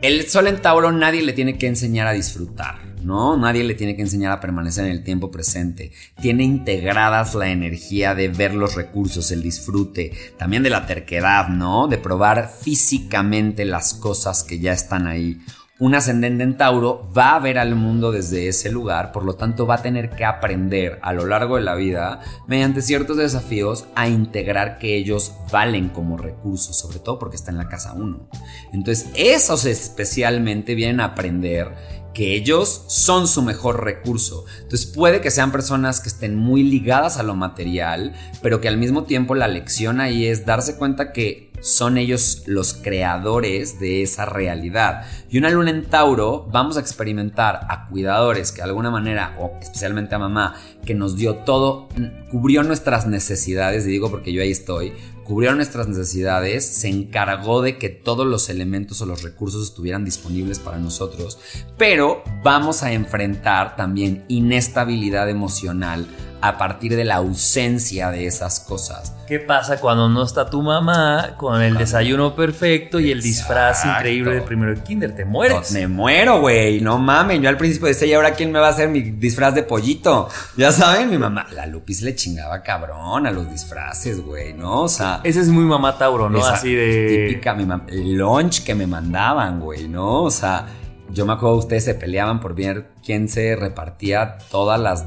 El 0.00 0.26
sol 0.26 0.46
en 0.46 0.62
Tauro 0.62 0.90
nadie 0.90 1.22
le 1.22 1.34
tiene 1.34 1.58
que 1.58 1.66
enseñar 1.66 2.06
a 2.06 2.12
disfrutar, 2.12 2.76
¿no? 3.02 3.36
Nadie 3.36 3.62
le 3.62 3.74
tiene 3.74 3.94
que 3.94 4.00
enseñar 4.00 4.32
a 4.32 4.40
permanecer 4.40 4.86
en 4.86 4.92
el 4.92 5.04
tiempo 5.04 5.30
presente. 5.30 5.92
Tiene 6.18 6.44
integradas 6.44 7.34
la 7.34 7.50
energía 7.50 8.14
de 8.14 8.28
ver 8.28 8.54
los 8.54 8.74
recursos, 8.74 9.30
el 9.32 9.42
disfrute, 9.42 10.12
también 10.38 10.62
de 10.62 10.70
la 10.70 10.86
terquedad, 10.86 11.48
¿no? 11.48 11.88
De 11.88 11.98
probar 11.98 12.50
físicamente 12.58 13.66
las 13.66 13.92
cosas 13.92 14.44
que 14.44 14.60
ya 14.60 14.72
están 14.72 15.06
ahí 15.06 15.42
un 15.82 15.96
ascendente 15.96 16.44
en 16.44 16.56
Tauro 16.56 17.10
va 17.12 17.34
a 17.34 17.40
ver 17.40 17.58
al 17.58 17.74
mundo 17.74 18.12
desde 18.12 18.46
ese 18.46 18.70
lugar, 18.70 19.10
por 19.10 19.24
lo 19.24 19.34
tanto 19.34 19.66
va 19.66 19.74
a 19.74 19.82
tener 19.82 20.10
que 20.10 20.24
aprender 20.24 21.00
a 21.02 21.12
lo 21.12 21.26
largo 21.26 21.56
de 21.56 21.62
la 21.62 21.74
vida, 21.74 22.20
mediante 22.46 22.82
ciertos 22.82 23.16
desafíos, 23.16 23.86
a 23.96 24.06
integrar 24.06 24.78
que 24.78 24.94
ellos 24.94 25.32
valen 25.50 25.88
como 25.88 26.16
recursos, 26.16 26.78
sobre 26.78 27.00
todo 27.00 27.18
porque 27.18 27.34
está 27.34 27.50
en 27.50 27.58
la 27.58 27.68
casa 27.68 27.94
1. 27.94 28.28
Entonces, 28.72 29.08
esos 29.16 29.64
especialmente 29.64 30.76
vienen 30.76 31.00
a 31.00 31.06
aprender 31.06 31.74
que 32.14 32.36
ellos 32.36 32.84
son 32.86 33.26
su 33.26 33.42
mejor 33.42 33.82
recurso. 33.82 34.44
Entonces 34.60 34.86
puede 34.86 35.20
que 35.20 35.32
sean 35.32 35.50
personas 35.50 35.98
que 35.98 36.10
estén 36.10 36.36
muy 36.36 36.62
ligadas 36.62 37.16
a 37.16 37.24
lo 37.24 37.34
material, 37.34 38.12
pero 38.40 38.60
que 38.60 38.68
al 38.68 38.76
mismo 38.76 39.02
tiempo 39.02 39.34
la 39.34 39.48
lección 39.48 40.00
ahí 40.00 40.26
es 40.26 40.46
darse 40.46 40.76
cuenta 40.76 41.12
que 41.12 41.51
son 41.62 41.96
ellos 41.96 42.42
los 42.46 42.74
creadores 42.74 43.80
de 43.80 44.02
esa 44.02 44.26
realidad. 44.26 45.06
Y 45.30 45.38
una 45.38 45.48
luna 45.48 45.70
en 45.70 45.84
Tauro, 45.86 46.46
vamos 46.50 46.76
a 46.76 46.80
experimentar 46.80 47.66
a 47.70 47.88
cuidadores 47.88 48.52
que 48.52 48.58
de 48.58 48.68
alguna 48.68 48.90
manera, 48.90 49.34
o 49.40 49.52
especialmente 49.62 50.14
a 50.14 50.18
mamá, 50.18 50.56
que 50.84 50.94
nos 50.94 51.16
dio 51.16 51.36
todo, 51.36 51.88
cubrió 52.30 52.62
nuestras 52.64 53.06
necesidades, 53.06 53.86
y 53.86 53.90
digo 53.90 54.10
porque 54.10 54.32
yo 54.32 54.42
ahí 54.42 54.50
estoy, 54.50 54.92
cubrió 55.24 55.54
nuestras 55.54 55.88
necesidades, 55.88 56.66
se 56.66 56.88
encargó 56.88 57.62
de 57.62 57.78
que 57.78 57.88
todos 57.88 58.26
los 58.26 58.48
elementos 58.48 59.00
o 59.00 59.06
los 59.06 59.22
recursos 59.22 59.62
estuvieran 59.62 60.04
disponibles 60.04 60.58
para 60.58 60.78
nosotros, 60.78 61.38
pero 61.78 62.22
vamos 62.42 62.82
a 62.82 62.92
enfrentar 62.92 63.76
también 63.76 64.24
inestabilidad 64.28 65.30
emocional 65.30 66.06
a 66.42 66.58
partir 66.58 66.96
de 66.96 67.04
la 67.04 67.16
ausencia 67.16 68.10
de 68.10 68.26
esas 68.26 68.58
cosas. 68.60 69.14
¿Qué 69.28 69.38
pasa 69.38 69.78
cuando 69.80 70.08
no 70.08 70.24
está 70.24 70.50
tu 70.50 70.60
mamá 70.60 71.36
con 71.38 71.62
el 71.62 71.78
desayuno 71.78 72.34
perfecto 72.34 72.98
y 72.98 73.12
el 73.12 73.22
disfraz 73.22 73.84
increíble 73.86 74.34
del 74.34 74.42
primero 74.42 74.74
de 74.74 74.82
kinder? 74.82 75.14
Te 75.14 75.24
mueres. 75.24 75.70
me 75.70 75.86
muero, 75.86 76.40
güey. 76.40 76.80
No 76.80 76.98
mames. 76.98 77.40
Yo 77.40 77.48
al 77.48 77.56
principio 77.56 77.86
decía, 77.86 78.08
¿y 78.08 78.12
ahora 78.14 78.32
quién 78.32 78.50
me 78.50 78.58
va 78.58 78.66
a 78.66 78.70
hacer 78.70 78.88
mi 78.88 79.00
disfraz 79.02 79.54
de 79.54 79.62
pollito? 79.62 80.28
Ya 80.56 80.72
saben, 80.72 81.08
mi 81.08 81.16
mamá. 81.16 81.46
La 81.52 81.66
Lupis 81.66 82.02
le 82.02 82.16
chingaba 82.16 82.60
cabrón 82.62 83.26
a 83.26 83.30
los 83.30 83.48
disfraces, 83.48 84.20
güey, 84.20 84.52
¿no? 84.52 84.82
O 84.82 84.88
sea. 84.88 85.20
Ese 85.22 85.40
es 85.40 85.48
muy 85.48 85.64
mamá 85.64 85.96
Tauro, 85.96 86.28
¿no? 86.28 86.44
Así 86.44 86.74
de. 86.74 87.28
Típica, 87.28 87.54
mi 87.54 87.64
mamá. 87.64 87.86
Lunch 87.88 88.64
que 88.64 88.74
me 88.74 88.88
mandaban, 88.88 89.60
güey, 89.60 89.86
¿no? 89.88 90.24
O 90.24 90.30
sea 90.30 90.66
yo 91.12 91.26
me 91.26 91.34
acuerdo 91.34 91.56
ustedes 91.56 91.84
se 91.84 91.94
peleaban 91.94 92.40
por 92.40 92.54
ver 92.54 92.90
quién 93.04 93.28
se 93.28 93.56
repartía 93.56 94.38
todas 94.50 94.80
las... 94.80 95.04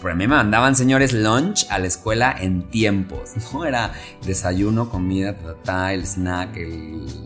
Pero 0.00 0.12
a 0.12 0.14
mí 0.14 0.26
me 0.26 0.36
mandaban, 0.36 0.76
señores, 0.76 1.12
lunch 1.12 1.66
a 1.70 1.78
la 1.78 1.86
escuela 1.86 2.34
en 2.38 2.70
tiempos, 2.70 3.32
¿no? 3.52 3.64
Era 3.64 3.92
desayuno, 4.24 4.88
comida, 4.90 5.34
el 5.92 6.06
snack, 6.06 6.56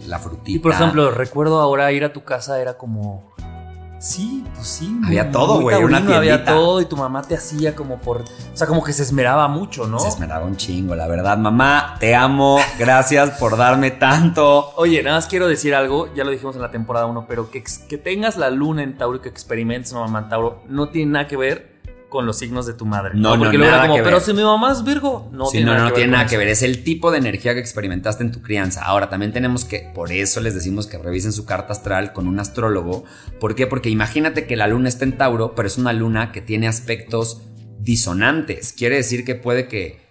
la 0.07 0.19
frutita. 0.19 0.51
Y 0.51 0.59
por 0.59 0.73
ejemplo, 0.73 1.11
recuerdo 1.11 1.61
ahora 1.61 1.93
ir 1.93 2.05
a 2.05 2.13
tu 2.13 2.25
casa 2.25 2.61
era 2.61 2.79
como 2.79 3.33
Sí, 4.03 4.45
pues 4.57 4.67
sí. 4.67 5.01
Había 5.07 5.31
todo, 5.31 5.61
güey. 5.61 5.81
Una 5.81 5.99
había 6.17 6.45
todo 6.45 6.81
y 6.81 6.87
tu 6.87 6.97
mamá 6.97 7.23
te 7.23 7.37
hacía 7.37 7.77
como 7.77 8.01
por. 8.01 8.23
O 8.23 8.57
sea, 8.57 8.67
como 8.67 8.83
que 8.83 8.93
se 8.93 9.05
esmeraba 9.05 9.47
mucho, 9.47 9.87
¿no? 9.87 10.01
Se 10.01 10.09
esmeraba 10.09 10.45
un 10.45 10.57
chingo, 10.57 10.97
la 10.97 11.07
verdad. 11.07 11.39
Mamá, 11.39 11.99
te 12.01 12.17
amo. 12.17 12.59
Gracias 12.81 13.31
por 13.39 13.57
darme 13.57 13.93
tanto. 13.93 14.73
Oye, 14.75 15.05
nada 15.05 15.19
más 15.19 15.29
quiero 15.29 15.47
decir 15.47 15.73
algo. 15.73 16.13
Ya 16.17 16.25
lo 16.25 16.33
dijimos 16.33 16.57
en 16.57 16.63
la 16.63 16.73
temporada 16.73 17.07
1, 17.07 17.27
pero 17.29 17.49
que, 17.53 17.63
que 17.89 17.97
tengas 17.97 18.37
la 18.37 18.51
luna 18.51 18.83
en 18.83 18.99
Tauro 18.99 19.19
y 19.19 19.21
que 19.21 19.29
experimentes 19.29 19.93
mamá 19.93 20.19
en 20.19 20.29
Tauro 20.29 20.65
no 20.69 20.89
tiene 20.89 21.13
nada 21.13 21.29
que 21.29 21.37
ver 21.37 21.72
con 22.13 22.27
los 22.27 22.39
signos 22.39 22.67
de 22.67 22.75
tu 22.75 22.85
madre. 22.85 23.13
No, 23.15 23.37
no, 23.37 23.45
Porque 23.45 23.57
no, 23.57 23.65
nada 23.65 23.89
como, 23.89 24.05
pero 24.05 24.21
si 24.21 24.35
mi 24.35 24.43
mamá 24.43 24.71
es 24.71 24.85
Virgo, 24.85 25.31
no 25.33 25.49
tiene 25.49 25.65
no, 25.65 25.73
nada 25.73 25.89
no, 25.89 25.95
tiene 25.95 26.13
nada 26.13 26.27
que 26.27 26.37
ver. 26.37 26.49
Es 26.49 26.63
el 26.63 26.85
tipo 26.85 27.11
de 27.11 27.17
energía 27.17 27.55
que 27.55 27.61
experimentaste 27.61 28.23
en 28.23 28.33
tu 28.33 28.43
crianza. 28.43 28.83
Ahora, 28.83 29.09
también 29.09 29.33
tenemos 29.33 29.65
que, 29.65 29.91
por 29.95 30.13
eso 30.13 30.43
les 30.43 30.53
decimos 30.55 30.87
que 30.87 30.99
revisen 30.99 31.33
su 31.33 31.47
carta 31.47 31.73
astral 31.73 32.13
con 32.13 32.29
un 32.29 32.39
astrólogo. 32.39 33.05
¿Por 33.41 33.55
qué? 33.55 33.67
Porque 33.67 33.89
imagínate 33.89 34.47
que 34.47 34.57
la 34.57 34.67
luna 34.67 34.91
está 34.91 35.07
en 35.07 35.17
Tauro, 35.17 35.55
pero 35.55 35.67
es 35.67 35.79
una 35.79 35.95
luna 35.95 36.33
que 36.33 36.43
tiene 36.43 36.69
aspectos 36.69 37.41
disonantes. 37.79 38.75
Quiere 38.75 38.97
decir 38.97 39.25
que 39.25 39.35
puede 39.35 39.67
que 39.67 40.03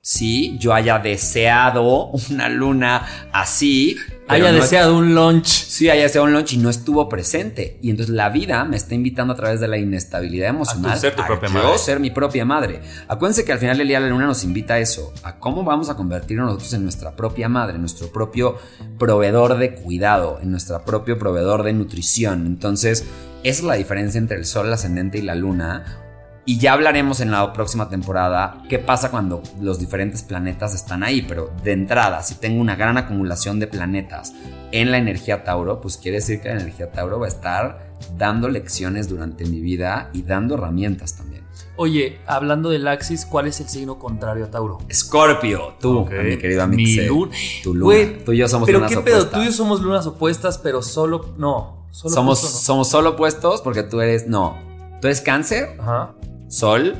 sí, 0.00 0.56
yo 0.60 0.72
haya 0.72 1.00
deseado 1.00 2.12
una 2.30 2.48
luna 2.48 3.28
así. 3.32 3.96
Haya 4.30 4.52
deseado 4.52 4.96
un 4.96 5.14
lunch. 5.14 5.46
Sí, 5.46 5.90
haya 5.90 6.02
deseado 6.02 6.26
un 6.26 6.32
lunch 6.32 6.52
y 6.52 6.58
no 6.58 6.70
estuvo 6.70 7.08
presente. 7.08 7.78
Y 7.82 7.90
entonces 7.90 8.14
la 8.14 8.28
vida 8.28 8.64
me 8.64 8.76
está 8.76 8.94
invitando 8.94 9.32
a 9.34 9.36
través 9.36 9.60
de 9.60 9.68
la 9.68 9.78
inestabilidad 9.78 10.48
emocional 10.48 10.92
a, 10.92 10.96
ser 10.96 11.14
tu 11.14 11.24
propia 11.24 11.48
madre. 11.48 11.78
ser 11.78 12.00
mi 12.00 12.10
propia 12.10 12.44
madre. 12.44 12.80
Acuérdense 13.08 13.44
que 13.44 13.52
al 13.52 13.58
final 13.58 13.78
del 13.78 13.88
día 13.88 14.00
la 14.00 14.08
luna 14.08 14.26
nos 14.26 14.44
invita 14.44 14.74
a 14.74 14.78
eso, 14.78 15.12
a 15.22 15.38
cómo 15.38 15.64
vamos 15.64 15.90
a 15.90 15.96
convertirnos 15.96 16.46
nosotros 16.46 16.72
en 16.74 16.82
nuestra 16.84 17.16
propia 17.16 17.48
madre, 17.48 17.74
en 17.74 17.80
nuestro 17.82 18.08
propio 18.12 18.58
proveedor 18.98 19.58
de 19.58 19.74
cuidado, 19.74 20.38
en 20.42 20.50
nuestro 20.50 20.82
propio 20.84 21.18
proveedor 21.18 21.62
de 21.62 21.72
nutrición. 21.72 22.46
Entonces, 22.46 23.04
esa 23.42 23.60
es 23.60 23.64
la 23.64 23.74
diferencia 23.74 24.18
entre 24.18 24.36
el 24.36 24.44
sol, 24.44 24.66
el 24.66 24.72
ascendente 24.72 25.18
y 25.18 25.22
la 25.22 25.34
luna 25.34 26.09
y 26.50 26.58
ya 26.58 26.72
hablaremos 26.72 27.20
en 27.20 27.30
la 27.30 27.52
próxima 27.52 27.88
temporada 27.88 28.60
qué 28.68 28.80
pasa 28.80 29.12
cuando 29.12 29.40
los 29.60 29.78
diferentes 29.78 30.24
planetas 30.24 30.74
están 30.74 31.04
ahí. 31.04 31.22
Pero 31.22 31.52
de 31.62 31.70
entrada, 31.70 32.24
si 32.24 32.34
tengo 32.34 32.60
una 32.60 32.74
gran 32.74 32.98
acumulación 32.98 33.60
de 33.60 33.68
planetas 33.68 34.34
en 34.72 34.90
la 34.90 34.98
energía 34.98 35.44
Tauro, 35.44 35.80
pues 35.80 35.96
quiere 35.96 36.16
decir 36.16 36.40
que 36.40 36.48
la 36.48 36.54
energía 36.54 36.90
Tauro 36.90 37.20
va 37.20 37.26
a 37.26 37.28
estar 37.28 37.94
dando 38.18 38.48
lecciones 38.48 39.08
durante 39.08 39.44
mi 39.44 39.60
vida 39.60 40.10
y 40.12 40.22
dando 40.22 40.56
herramientas 40.56 41.16
también. 41.16 41.44
Oye, 41.76 42.18
hablando 42.26 42.70
del 42.70 42.88
Axis, 42.88 43.26
¿cuál 43.26 43.46
es 43.46 43.60
el 43.60 43.68
signo 43.68 44.00
contrario 44.00 44.46
a 44.46 44.50
Tauro? 44.50 44.78
Escorpio, 44.88 45.74
tú, 45.80 46.04
mi 46.04 46.36
querido 46.36 46.64
amigo. 46.64 46.82
Mi 46.82 47.06
luna. 47.06 47.32
Tu 47.62 47.74
luna. 47.76 48.24
tú 48.24 48.32
y 48.32 48.38
yo 48.38 48.48
somos 48.48 48.66
pero 48.66 48.84
qué 48.88 48.96
pedo, 48.96 49.28
tú 49.28 49.40
y 49.40 49.44
yo 49.44 49.52
somos 49.52 49.80
lunas 49.82 50.04
opuestas, 50.04 50.58
pero 50.58 50.82
solo. 50.82 51.32
No, 51.38 51.86
solo 51.92 52.12
somos, 52.12 52.40
somos 52.40 52.88
solo 52.88 53.10
opuestos 53.10 53.60
porque 53.60 53.84
tú 53.84 54.00
eres. 54.00 54.26
No. 54.26 54.58
Tú 55.00 55.06
eres 55.06 55.20
cáncer. 55.20 55.76
Ajá. 55.78 56.12
Sol, 56.50 56.96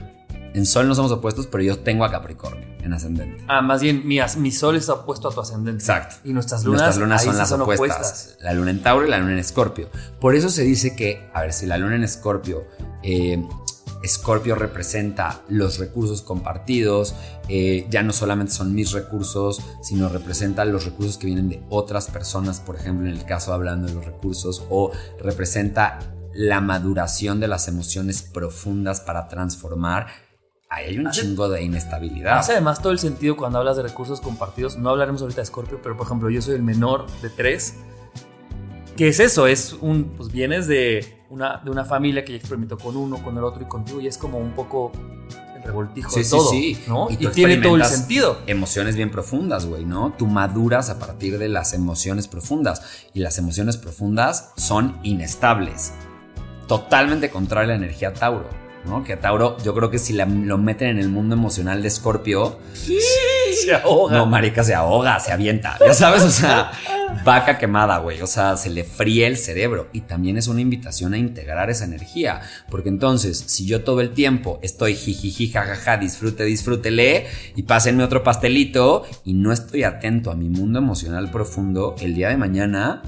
en 0.54 0.64
Sol 0.64 0.86
no 0.86 0.94
somos 0.94 1.10
opuestos, 1.10 1.46
pero 1.48 1.62
yo 1.64 1.78
tengo 1.80 2.04
a 2.04 2.10
Capricornio 2.10 2.66
en 2.82 2.92
ascendente. 2.92 3.44
Ah, 3.48 3.60
más 3.60 3.82
bien 3.82 4.06
mi, 4.06 4.18
mi 4.38 4.50
Sol 4.52 4.76
está 4.76 4.94
opuesto 4.94 5.28
a 5.28 5.32
tu 5.32 5.40
ascendente. 5.40 5.82
Exacto. 5.82 6.16
Y 6.24 6.32
nuestras 6.32 6.64
lunas, 6.64 6.94
son 6.94 7.36
las 7.36 7.52
opuestas. 7.52 8.36
La 8.40 8.52
luna 8.54 8.70
en 8.70 8.80
Tauro 8.80 9.06
y 9.06 9.10
la 9.10 9.18
luna 9.18 9.32
en 9.32 9.38
Escorpio. 9.38 9.88
Por 10.20 10.36
eso 10.36 10.48
se 10.50 10.62
dice 10.62 10.94
que, 10.94 11.28
a 11.34 11.42
ver, 11.42 11.52
si 11.52 11.66
la 11.66 11.78
luna 11.78 11.96
en 11.96 12.04
Escorpio, 12.04 12.64
eh, 13.02 13.44
Escorpio 14.04 14.54
representa 14.54 15.42
los 15.48 15.78
recursos 15.78 16.22
compartidos, 16.22 17.16
eh, 17.48 17.86
ya 17.90 18.02
no 18.04 18.12
solamente 18.12 18.52
son 18.52 18.72
mis 18.72 18.92
recursos, 18.92 19.60
sino 19.82 20.08
representa 20.08 20.64
los 20.64 20.84
recursos 20.84 21.18
que 21.18 21.26
vienen 21.26 21.48
de 21.48 21.62
otras 21.68 22.06
personas, 22.06 22.60
por 22.60 22.76
ejemplo, 22.76 23.08
en 23.08 23.14
el 23.14 23.24
caso 23.24 23.52
hablando 23.52 23.88
de 23.88 23.94
los 23.94 24.04
recursos, 24.04 24.64
o 24.70 24.92
representa 25.20 25.98
la 26.32 26.60
maduración 26.60 27.40
de 27.40 27.48
las 27.48 27.68
emociones 27.68 28.22
profundas 28.22 29.00
para 29.00 29.28
transformar, 29.28 30.08
ahí 30.68 30.86
hay 30.86 30.98
un 30.98 31.10
chingo 31.10 31.48
de 31.48 31.62
inestabilidad. 31.62 32.38
Hace 32.38 32.52
además 32.52 32.80
todo 32.80 32.92
el 32.92 32.98
sentido 32.98 33.36
cuando 33.36 33.58
hablas 33.58 33.76
de 33.76 33.82
recursos 33.82 34.20
compartidos. 34.20 34.76
No 34.76 34.90
hablaremos 34.90 35.22
ahorita 35.22 35.40
de 35.40 35.46
Scorpio, 35.46 35.80
pero 35.82 35.96
por 35.96 36.06
ejemplo, 36.06 36.30
yo 36.30 36.40
soy 36.40 36.54
el 36.54 36.62
menor 36.62 37.06
de 37.20 37.30
tres. 37.30 37.74
¿Qué 38.96 39.08
es 39.08 39.20
eso? 39.20 39.46
Es 39.46 39.72
un, 39.80 40.12
pues 40.16 40.30
vienes 40.30 40.66
de 40.66 41.24
una, 41.30 41.58
de 41.64 41.70
una 41.70 41.84
familia 41.84 42.24
que 42.24 42.32
ya 42.32 42.38
experimentó 42.38 42.76
con 42.78 42.96
uno, 42.96 43.22
con 43.22 43.36
el 43.36 43.44
otro 43.44 43.62
y 43.62 43.66
contigo, 43.66 44.00
y 44.00 44.06
es 44.06 44.18
como 44.18 44.38
un 44.38 44.52
poco 44.52 44.92
el 45.56 45.62
revoltijo 45.62 46.14
de 46.14 46.24
todo, 46.24 46.50
sí, 46.50 46.78
¿no? 46.86 47.08
Y, 47.10 47.16
tiene 47.28 47.56
todo 47.58 47.76
el 47.76 47.84
sentido. 47.84 48.38
Emociones 48.46 48.96
bien 48.96 49.10
profundas, 49.10 49.66
güey, 49.66 49.84
¿no? 49.84 50.12
Tú 50.18 50.26
maduras 50.26 50.90
a 50.90 50.98
partir 50.98 51.38
de 51.38 51.48
las 51.48 51.72
emociones 51.72 52.28
profundas, 52.28 52.82
y 53.14 53.20
las 53.20 53.38
emociones 53.38 53.76
profundas 53.76 54.52
son 54.56 54.98
inestables 55.02 55.92
totalmente 56.70 57.30
contrario 57.30 57.74
a 57.74 57.76
la 57.76 57.84
energía 57.84 58.14
Tauro. 58.14 58.48
¿no? 58.84 59.02
Que 59.02 59.14
a 59.14 59.20
Tauro, 59.20 59.56
yo 59.64 59.74
creo 59.74 59.90
que 59.90 59.98
si 59.98 60.12
lo 60.12 60.56
meten 60.56 60.86
en 60.86 60.98
el 61.00 61.08
mundo 61.08 61.34
emocional 61.34 61.82
de 61.82 61.90
Scorpio, 61.90 62.60
se 62.72 63.74
ahoga. 63.74 64.16
No, 64.16 64.26
marica, 64.26 64.62
se 64.62 64.72
ahoga, 64.72 65.18
se 65.18 65.32
avienta. 65.32 65.76
Ya 65.84 65.92
sabes, 65.94 66.22
o 66.22 66.30
sea, 66.30 66.70
vaca 67.24 67.58
quemada, 67.58 67.98
güey. 67.98 68.22
O 68.22 68.26
sea, 68.28 68.56
se 68.56 68.70
le 68.70 68.84
fríe 68.84 69.26
el 69.26 69.36
cerebro. 69.36 69.88
Y 69.92 70.02
también 70.02 70.38
es 70.38 70.46
una 70.46 70.60
invitación 70.60 71.12
a 71.12 71.18
integrar 71.18 71.70
esa 71.70 71.86
energía. 71.86 72.40
Porque 72.70 72.88
entonces, 72.88 73.42
si 73.48 73.66
yo 73.66 73.82
todo 73.82 74.00
el 74.00 74.10
tiempo 74.10 74.60
estoy 74.62 74.94
jijiji, 74.94 75.50
jajaja, 75.50 75.96
disfrute, 75.96 76.44
disfrútele, 76.44 77.26
y 77.56 77.64
pásenme 77.64 78.04
otro 78.04 78.22
pastelito, 78.22 79.04
y 79.24 79.34
no 79.34 79.50
estoy 79.50 79.82
atento 79.82 80.30
a 80.30 80.36
mi 80.36 80.48
mundo 80.48 80.78
emocional 80.78 81.32
profundo, 81.32 81.96
el 82.00 82.14
día 82.14 82.28
de 82.28 82.36
mañana 82.36 83.02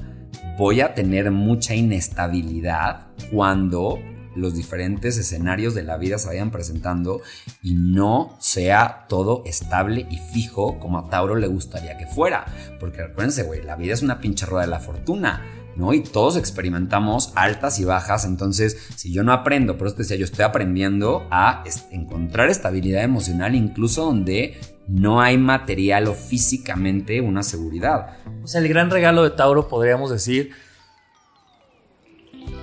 voy 0.57 0.81
a 0.81 0.93
tener 0.93 1.31
mucha 1.31 1.73
inestabilidad 1.73 3.12
cuando 3.31 3.99
los 4.35 4.55
diferentes 4.55 5.17
escenarios 5.17 5.75
de 5.75 5.83
la 5.83 5.97
vida 5.97 6.17
se 6.17 6.27
vayan 6.27 6.51
presentando 6.51 7.21
y 7.61 7.75
no 7.75 8.35
sea 8.39 9.05
todo 9.07 9.43
estable 9.45 10.07
y 10.09 10.17
fijo 10.17 10.79
como 10.79 10.99
a 10.99 11.09
Tauro 11.09 11.35
le 11.35 11.47
gustaría 11.47 11.97
que 11.97 12.07
fuera. 12.07 12.45
Porque 12.79 13.03
recuérdense, 13.03 13.43
güey, 13.43 13.61
la 13.63 13.75
vida 13.75 13.93
es 13.93 14.01
una 14.01 14.19
pinche 14.19 14.45
rueda 14.45 14.65
de 14.65 14.71
la 14.71 14.79
fortuna. 14.79 15.41
¿no? 15.75 15.91
Y 15.93 16.01
todos 16.01 16.37
experimentamos 16.37 17.33
altas 17.35 17.79
y 17.79 17.85
bajas, 17.85 18.25
entonces 18.25 18.77
si 18.95 19.11
yo 19.11 19.23
no 19.23 19.33
aprendo, 19.33 19.75
por 19.75 19.87
eso 19.87 19.95
te 19.95 20.03
decía, 20.03 20.17
yo 20.17 20.25
estoy 20.25 20.45
aprendiendo 20.45 21.25
a 21.31 21.63
encontrar 21.89 22.49
estabilidad 22.49 23.03
emocional 23.03 23.55
incluso 23.55 24.05
donde 24.05 24.59
no 24.87 25.19
hay 25.19 25.39
material 25.39 26.07
o 26.07 26.13
físicamente 26.13 27.21
una 27.21 27.41
seguridad. 27.41 28.17
O 28.43 28.47
sea, 28.47 28.61
el 28.61 28.67
gran 28.67 28.91
regalo 28.91 29.23
de 29.23 29.31
Tauro 29.31 29.67
podríamos 29.67 30.11
decir, 30.11 30.51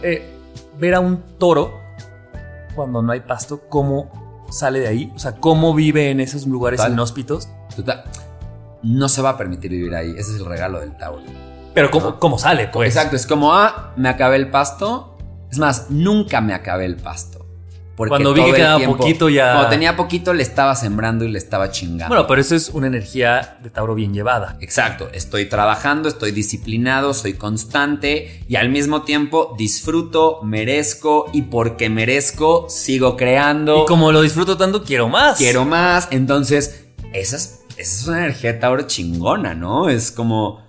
eh, 0.05 0.40
ver 0.81 0.95
a 0.95 1.01
un 1.01 1.23
toro 1.39 1.79
cuando 2.75 3.03
no 3.03 3.13
hay 3.13 3.21
pasto, 3.21 3.69
cómo 3.69 4.47
sale 4.51 4.81
de 4.81 4.89
ahí, 4.89 5.13
o 5.15 5.19
sea, 5.19 5.37
cómo 5.37 5.75
vive 5.75 6.11
en 6.11 6.21
esos 6.21 6.47
lugares 6.47 6.81
inhóspitos. 6.89 7.49
No 8.83 9.09
se 9.09 9.21
va 9.21 9.31
a 9.31 9.37
permitir 9.37 9.71
vivir 9.71 9.95
ahí, 9.95 10.11
ese 10.13 10.35
es 10.35 10.41
el 10.41 10.47
regalo 10.47 10.81
del 10.81 10.97
Tauro. 10.97 11.23
Pero 11.75 11.91
¿cómo, 11.91 12.19
cómo 12.19 12.39
sale? 12.39 12.69
Pues? 12.69 12.97
Exacto, 12.97 13.15
es 13.15 13.27
como, 13.27 13.55
ah, 13.55 13.93
me 13.97 14.09
acabé 14.09 14.37
el 14.37 14.51
pasto, 14.51 15.19
Es 15.51 15.59
más, 15.59 15.91
nunca 15.91 16.41
me 16.41 16.55
acabé 16.55 16.87
el 16.87 16.97
pasto. 16.97 17.40
Porque 17.97 18.11
Cuando 18.11 18.33
vi 18.33 18.43
que 18.45 18.53
quedaba 18.55 18.79
tiempo- 18.79 18.97
poquito 18.97 19.29
ya- 19.29 19.53
Cuando 19.53 19.69
tenía 19.71 19.95
poquito 19.97 20.33
le 20.33 20.43
estaba 20.43 20.75
sembrando 20.75 21.25
y 21.25 21.29
le 21.29 21.39
estaba 21.39 21.71
chingando. 21.71 22.15
Bueno, 22.15 22.27
pero 22.27 22.41
eso 22.41 22.55
es 22.57 22.71
una 22.71 22.87
energía 22.87 23.59
de 23.63 23.69
Tauro 23.69 23.95
bien 23.95 24.15
llevada. 24.15 24.57
Exacto, 24.61 25.11
estoy 25.13 25.47
trabajando, 25.47 26.09
estoy 26.09 26.31
disciplinado, 26.33 27.13
soy 27.13 27.35
constante 27.35 28.43
y 28.49 28.57
al 28.57 28.71
mismo 28.71 29.03
tiempo 29.03 29.55
disfruto, 29.59 30.41
merezco 30.43 31.27
y 31.33 31.43
porque 31.43 31.91
merezco 31.91 32.67
sigo 32.71 33.17
creando. 33.17 33.83
Y 33.83 33.87
como 33.87 34.13
lo 34.13 34.23
disfruto 34.23 34.57
tanto, 34.57 34.83
quiero 34.83 35.09
más. 35.09 35.37
quiero 35.37 35.65
más. 35.67 36.09
Entonces, 36.11 36.87
esa 37.13 37.37
es, 37.37 37.61
esa 37.77 38.01
es 38.01 38.07
una 38.09 38.19
energía 38.25 38.55
de 38.55 38.59
Tauro 38.61 38.83
chingona, 38.87 39.55
¿no? 39.55 39.89
Es 39.91 40.11
como, 40.11 40.63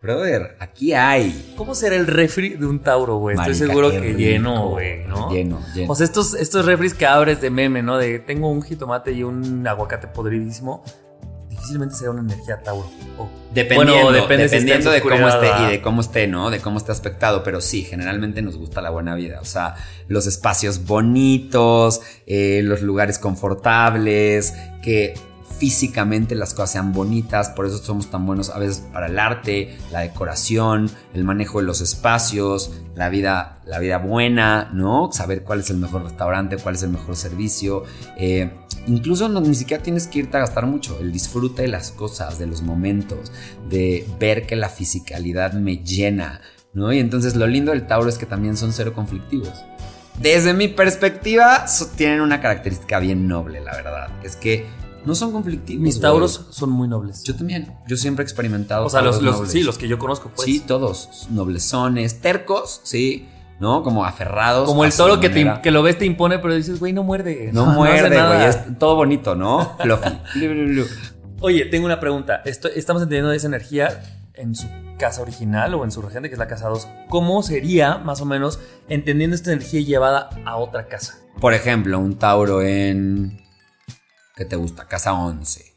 brother, 0.00 0.56
aquí 0.60 0.94
hay. 0.94 1.54
¿Cómo 1.56 1.74
será 1.74 1.96
el 1.96 2.06
refri 2.06 2.50
de 2.50 2.66
un 2.66 2.78
Tauro, 2.80 3.16
güey? 3.16 3.36
Estoy 3.36 3.54
seguro 3.54 3.90
que 3.90 3.98
rico. 4.00 4.18
lleno, 4.18 4.68
güey, 4.70 5.04
¿no? 5.04 5.30
Lleno, 5.30 5.60
lleno. 5.74 5.92
O 5.92 5.96
sea, 5.96 6.04
estos, 6.04 6.34
estos 6.34 6.64
refris 6.66 6.94
que 6.94 7.06
abres 7.06 7.40
de 7.40 7.50
meme, 7.50 7.82
¿no? 7.82 7.98
De 7.98 8.18
tengo 8.18 8.50
un 8.50 8.62
jitomate 8.62 9.12
y 9.12 9.22
un 9.22 9.66
aguacate 9.66 10.06
podridísimo. 10.08 10.82
Difícilmente 11.48 11.96
será 11.96 12.12
una 12.12 12.20
energía 12.20 12.62
Tauro. 12.62 12.88
O- 13.18 13.28
Dependiendo, 13.52 13.94
Bueno, 14.04 14.12
depende 14.12 14.44
dependiendo 14.44 14.90
de 14.92 15.00
cómo 15.00 15.26
esté 15.28 15.48
y 15.64 15.70
de 15.72 15.82
cómo 15.82 16.00
esté, 16.02 16.28
¿no? 16.28 16.50
De 16.50 16.60
cómo 16.60 16.78
esté 16.78 16.92
aspectado, 16.92 17.42
pero 17.42 17.60
sí, 17.60 17.82
generalmente 17.82 18.42
nos 18.42 18.56
gusta 18.56 18.80
la 18.80 18.90
buena 18.90 19.16
vida, 19.16 19.40
o 19.40 19.44
sea, 19.44 19.74
los 20.06 20.26
espacios 20.28 20.84
bonitos, 20.84 22.00
eh, 22.26 22.60
los 22.62 22.82
lugares 22.82 23.18
confortables, 23.18 24.54
que 24.82 25.14
físicamente 25.58 26.34
las 26.34 26.54
cosas 26.54 26.72
sean 26.72 26.92
bonitas, 26.92 27.50
por 27.50 27.66
eso 27.66 27.78
somos 27.78 28.10
tan 28.10 28.24
buenos 28.24 28.50
a 28.50 28.58
veces 28.58 28.84
para 28.92 29.06
el 29.06 29.18
arte, 29.18 29.76
la 29.90 30.00
decoración, 30.00 30.90
el 31.14 31.24
manejo 31.24 31.58
de 31.60 31.66
los 31.66 31.80
espacios, 31.80 32.72
la 32.94 33.08
vida, 33.08 33.60
la 33.66 33.78
vida 33.78 33.98
buena, 33.98 34.70
¿no? 34.72 35.10
Saber 35.12 35.42
cuál 35.42 35.60
es 35.60 35.70
el 35.70 35.78
mejor 35.78 36.04
restaurante, 36.04 36.56
cuál 36.56 36.76
es 36.76 36.82
el 36.82 36.90
mejor 36.90 37.16
servicio. 37.16 37.84
eh, 38.16 38.50
incluso 38.86 39.28
no, 39.28 39.40
ni 39.40 39.54
siquiera 39.54 39.82
tienes 39.82 40.06
que 40.06 40.20
irte 40.20 40.36
a 40.36 40.40
gastar 40.40 40.66
mucho, 40.66 40.98
el 41.00 41.12
disfrute 41.12 41.62
de 41.62 41.68
las 41.68 41.90
cosas, 41.90 42.38
de 42.38 42.46
los 42.46 42.62
momentos, 42.62 43.32
de 43.68 44.06
ver 44.18 44.46
que 44.46 44.56
la 44.56 44.68
fisicalidad 44.68 45.52
me 45.52 45.78
llena, 45.78 46.40
¿no? 46.72 46.92
Y 46.92 46.98
entonces 46.98 47.36
lo 47.36 47.46
lindo 47.46 47.72
del 47.72 47.86
Tauro 47.86 48.08
es 48.08 48.18
que 48.18 48.26
también 48.26 48.56
son 48.56 48.72
cero 48.72 48.92
conflictivos. 48.94 49.52
Desde 50.20 50.52
mi 50.52 50.66
perspectiva, 50.66 51.66
tienen 51.96 52.20
una 52.20 52.40
característica 52.40 52.98
bien 52.98 53.28
noble, 53.28 53.60
la 53.60 53.72
verdad. 53.76 54.08
Es 54.24 54.34
que 54.34 54.66
no 55.08 55.14
son 55.14 55.32
conflictivos. 55.32 55.82
Mis. 55.82 55.98
Tauros 56.00 56.46
son 56.50 56.70
muy 56.70 56.86
nobles. 56.86 57.24
Yo 57.24 57.34
también. 57.34 57.74
Yo 57.88 57.96
siempre 57.96 58.22
he 58.22 58.26
experimentado. 58.26 58.86
o 58.86 58.90
sea, 58.90 59.00
los, 59.02 59.20
los- 59.22 59.36
nobles. 59.36 59.50
sí, 59.52 59.62
los 59.62 59.78
que 59.78 59.88
yo 59.88 59.98
conozco, 59.98 60.30
pues. 60.34 60.44
Sí, 60.44 60.60
todos. 60.60 61.26
Noblezones, 61.30 62.20
tercos, 62.20 62.80
sí, 62.84 63.26
¿no? 63.58 63.82
Como 63.82 64.04
aferrados. 64.04 64.68
Como 64.68 64.84
el 64.84 64.92
toro 64.92 65.18
que, 65.18 65.30
te, 65.30 65.50
que 65.62 65.70
lo 65.70 65.82
ves 65.82 65.96
te 65.98 66.04
impone, 66.04 66.38
pero 66.38 66.54
dices, 66.54 66.78
güey, 66.78 66.92
no 66.92 67.02
muerde. 67.02 67.50
No 67.52 67.64
hace 67.70 67.74
muerde, 67.76 68.26
güey. 68.26 68.44
Es 68.44 68.78
todo 68.78 68.94
bonito, 68.96 69.34
¿no? 69.34 69.76
Fluffy. 69.80 70.10
Oye, 71.40 71.64
tengo 71.66 71.86
una 71.86 72.00
pregunta. 72.00 72.42
Estamos 72.44 73.02
entendiendo 73.02 73.32
esa 73.32 73.46
energía 73.46 74.02
en 74.34 74.54
su 74.54 74.66
casa 74.98 75.22
original 75.22 75.74
o 75.74 75.84
en 75.84 75.90
su 75.90 76.02
regente, 76.02 76.28
que 76.28 76.34
es 76.34 76.38
la 76.38 76.48
casa 76.48 76.68
2. 76.68 76.86
¿Cómo 77.08 77.42
sería, 77.42 77.98
más 77.98 78.20
o 78.20 78.24
menos, 78.24 78.58
entendiendo 78.88 79.34
esta 79.36 79.52
energía 79.52 79.80
llevada 79.80 80.28
a 80.44 80.56
otra 80.56 80.86
casa? 80.88 81.14
Por 81.40 81.54
ejemplo, 81.54 81.98
un 81.98 82.16
Tauro 82.18 82.62
en. 82.62 83.40
¿Qué 84.38 84.44
te 84.44 84.54
gusta? 84.54 84.86
Casa 84.86 85.14
11. 85.14 85.74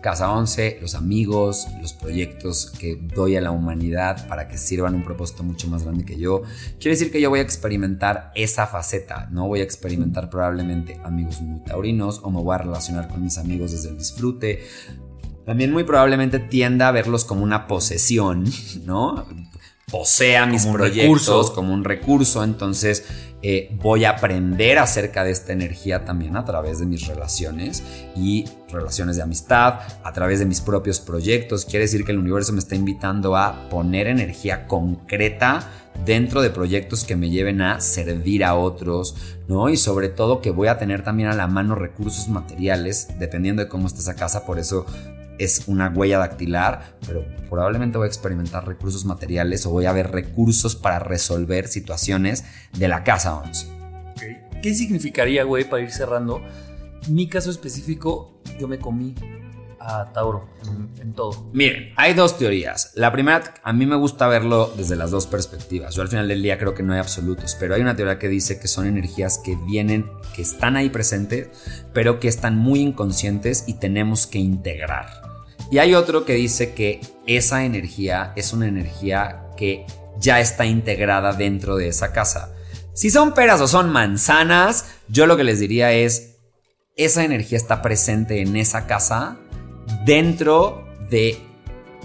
Casa 0.00 0.32
11, 0.32 0.78
los 0.80 0.94
amigos, 0.94 1.66
los 1.82 1.92
proyectos 1.92 2.70
que 2.70 2.96
doy 2.96 3.36
a 3.36 3.42
la 3.42 3.50
humanidad 3.50 4.26
para 4.26 4.48
que 4.48 4.56
sirvan 4.56 4.94
un 4.94 5.04
propósito 5.04 5.42
mucho 5.42 5.68
más 5.68 5.82
grande 5.82 6.06
que 6.06 6.18
yo. 6.18 6.40
Quiere 6.80 6.96
decir 6.96 7.12
que 7.12 7.20
yo 7.20 7.28
voy 7.28 7.40
a 7.40 7.42
experimentar 7.42 8.32
esa 8.34 8.66
faceta, 8.66 9.28
no 9.30 9.48
voy 9.48 9.60
a 9.60 9.64
experimentar 9.64 10.30
probablemente 10.30 10.98
amigos 11.04 11.42
muy 11.42 11.62
taurinos 11.62 12.20
o 12.22 12.30
me 12.30 12.40
voy 12.40 12.54
a 12.54 12.58
relacionar 12.58 13.08
con 13.08 13.22
mis 13.22 13.36
amigos 13.36 13.72
desde 13.72 13.90
el 13.90 13.98
disfrute. 13.98 14.64
También 15.44 15.72
muy 15.72 15.84
probablemente 15.84 16.38
tienda 16.38 16.88
a 16.88 16.90
verlos 16.90 17.26
como 17.26 17.42
una 17.42 17.66
posesión, 17.66 18.46
¿no? 18.86 19.26
Posea 19.90 20.46
mis 20.46 20.62
Como 20.62 20.74
proyectos 20.74 21.26
recurso. 21.26 21.54
como 21.54 21.74
un 21.74 21.84
recurso, 21.84 22.42
entonces 22.42 23.04
eh, 23.42 23.68
voy 23.82 24.04
a 24.04 24.10
aprender 24.10 24.78
acerca 24.78 25.24
de 25.24 25.32
esta 25.32 25.52
energía 25.52 26.04
también 26.04 26.36
a 26.36 26.44
través 26.44 26.78
de 26.78 26.86
mis 26.86 27.06
relaciones 27.06 27.82
y 28.14 28.44
relaciones 28.70 29.16
de 29.16 29.22
amistad, 29.22 29.80
a 30.04 30.12
través 30.12 30.38
de 30.38 30.46
mis 30.46 30.60
propios 30.60 31.00
proyectos. 31.00 31.64
Quiere 31.64 31.84
decir 31.84 32.04
que 32.04 32.12
el 32.12 32.18
universo 32.18 32.52
me 32.52 32.60
está 32.60 32.74
invitando 32.74 33.36
a 33.36 33.68
poner 33.68 34.06
energía 34.06 34.66
concreta 34.66 35.68
dentro 36.06 36.40
de 36.40 36.50
proyectos 36.50 37.04
que 37.04 37.16
me 37.16 37.30
lleven 37.30 37.60
a 37.60 37.80
servir 37.80 38.44
a 38.44 38.54
otros, 38.54 39.16
¿no? 39.48 39.68
Y 39.68 39.76
sobre 39.76 40.08
todo 40.08 40.40
que 40.40 40.50
voy 40.50 40.68
a 40.68 40.78
tener 40.78 41.02
también 41.02 41.28
a 41.28 41.34
la 41.34 41.46
mano 41.46 41.74
recursos 41.74 42.28
materiales, 42.28 43.08
dependiendo 43.18 43.62
de 43.62 43.68
cómo 43.68 43.86
esté 43.86 44.00
esa 44.00 44.16
casa, 44.16 44.46
por 44.46 44.58
eso 44.58 44.86
es 45.38 45.64
una 45.66 45.88
huella 45.88 46.18
dactilar, 46.18 46.96
pero 47.06 47.24
probablemente 47.48 47.98
voy 47.98 48.06
a 48.06 48.08
experimentar 48.08 48.66
recursos 48.66 49.04
materiales 49.04 49.66
o 49.66 49.70
voy 49.70 49.86
a 49.86 49.92
ver 49.92 50.10
recursos 50.10 50.76
para 50.76 50.98
resolver 50.98 51.68
situaciones 51.68 52.44
de 52.72 52.88
la 52.88 53.04
casa 53.04 53.36
11. 53.36 53.66
¿Qué 54.62 54.74
significaría, 54.74 55.44
güey, 55.44 55.64
para 55.68 55.82
ir 55.82 55.90
cerrando? 55.90 56.40
Mi 57.08 57.28
caso 57.28 57.50
específico, 57.50 58.40
yo 58.60 58.68
me 58.68 58.78
comí 58.78 59.14
a 59.84 60.12
Tauro 60.12 60.48
en, 61.00 61.12
todo. 61.14 61.50
Miren, 61.52 61.92
hay 61.96 62.14
dos 62.14 62.38
teorías. 62.38 62.92
La 62.94 63.12
primera, 63.12 63.54
a 63.62 63.72
mí 63.72 63.84
me 63.86 63.96
gusta 63.96 64.28
verlo 64.28 64.72
desde 64.76 64.96
las 64.96 65.10
dos 65.10 65.26
perspectivas. 65.26 65.94
Yo 65.94 66.02
al 66.02 66.08
final 66.08 66.28
del 66.28 66.42
día 66.42 66.58
creo 66.58 66.74
que 66.74 66.82
no 66.82 66.92
hay 66.92 67.00
absolutos, 67.00 67.56
pero 67.58 67.74
hay 67.74 67.80
una 67.82 67.96
teoría 67.96 68.18
que 68.18 68.28
dice 68.28 68.60
que 68.60 68.68
son 68.68 68.86
energías 68.86 69.38
que 69.38 69.56
vienen, 69.56 70.08
que 70.34 70.42
están 70.42 70.76
ahí 70.76 70.88
presentes, 70.88 71.48
pero 71.92 72.20
que 72.20 72.28
están 72.28 72.56
muy 72.56 72.80
inconscientes 72.80 73.64
y 73.66 73.74
tenemos 73.74 74.26
que 74.26 74.38
integrar. 74.38 75.22
Y 75.70 75.78
hay 75.78 75.94
otro 75.94 76.24
que 76.24 76.34
dice 76.34 76.74
que 76.74 77.00
esa 77.26 77.64
energía 77.64 78.32
es 78.36 78.52
una 78.52 78.68
energía 78.68 79.46
que 79.56 79.86
ya 80.18 80.40
está 80.40 80.66
integrada 80.66 81.32
dentro 81.32 81.76
de 81.76 81.88
esa 81.88 82.12
casa. 82.12 82.54
Si 82.94 83.10
son 83.10 83.32
peras 83.32 83.60
o 83.60 83.66
son 83.66 83.90
manzanas, 83.90 84.86
yo 85.08 85.26
lo 85.26 85.36
que 85.36 85.44
les 85.44 85.58
diría 85.60 85.92
es, 85.92 86.36
esa 86.96 87.24
energía 87.24 87.56
está 87.56 87.80
presente 87.80 88.42
en 88.42 88.54
esa 88.56 88.86
casa 88.86 89.38
dentro 90.04 90.86
de 91.10 91.38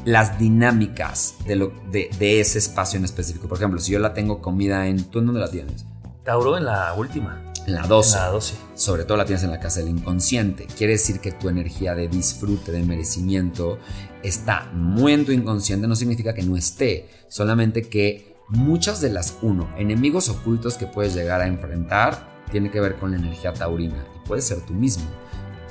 las 0.06 0.40
dinámicas 0.40 1.36
de, 1.46 1.56
lo, 1.56 1.74
de, 1.92 2.10
de 2.18 2.40
ese 2.40 2.60
espacio 2.60 2.98
en 2.98 3.06
específico. 3.06 3.48
Por 3.48 3.58
ejemplo, 3.58 3.80
si 3.80 3.92
yo 3.92 4.00
la 4.00 4.14
tengo 4.14 4.42
comida 4.42 4.88
en... 4.88 5.04
¿Tú 5.04 5.20
en 5.20 5.28
dónde 5.28 5.42
la 5.42 5.50
tienes? 5.50 5.86
Tauro 6.24 6.58
en 6.58 6.66
la 6.66 6.94
última. 6.94 7.42
En 7.66 7.74
la 7.74 7.84
12. 7.84 8.18
En 8.18 8.24
la 8.24 8.30
12. 8.30 8.56
Sobre 8.76 9.04
todo 9.04 9.18
la 9.18 9.26
tienes 9.26 9.44
en 9.44 9.52
la 9.52 9.60
casa 9.60 9.82
del 9.82 9.90
inconsciente. 9.90 10.68
Quiere 10.78 10.94
decir 10.94 11.20
que 11.20 11.32
tu 11.34 11.50
energía 11.50 11.96
de 11.96 12.08
disfrute, 12.08 12.72
de 12.72 12.84
merecimiento, 12.84 13.80
está 14.24 14.70
muy 14.74 15.14
en 15.14 15.26
tu 15.26 15.34
inconsciente. 15.34 15.88
No 15.88 15.96
significa 15.96 16.34
que 16.34 16.44
no 16.44 16.56
esté, 16.56 17.10
solamente 17.28 17.84
que 17.84 18.38
muchas 18.50 19.02
de 19.02 19.10
las, 19.10 19.38
uno, 19.42 19.70
enemigos 19.78 20.30
ocultos 20.30 20.76
que 20.76 20.86
puedes 20.86 21.14
llegar 21.14 21.42
a 21.42 21.48
enfrentar, 21.48 22.46
tiene 22.52 22.72
que 22.72 22.80
ver 22.80 22.96
con 22.96 23.12
la 23.12 23.18
energía 23.18 23.54
taurina. 23.54 24.06
Y 24.16 24.28
puede 24.28 24.42
ser 24.42 24.62
tú 24.66 24.74
mismo. 24.74 25.06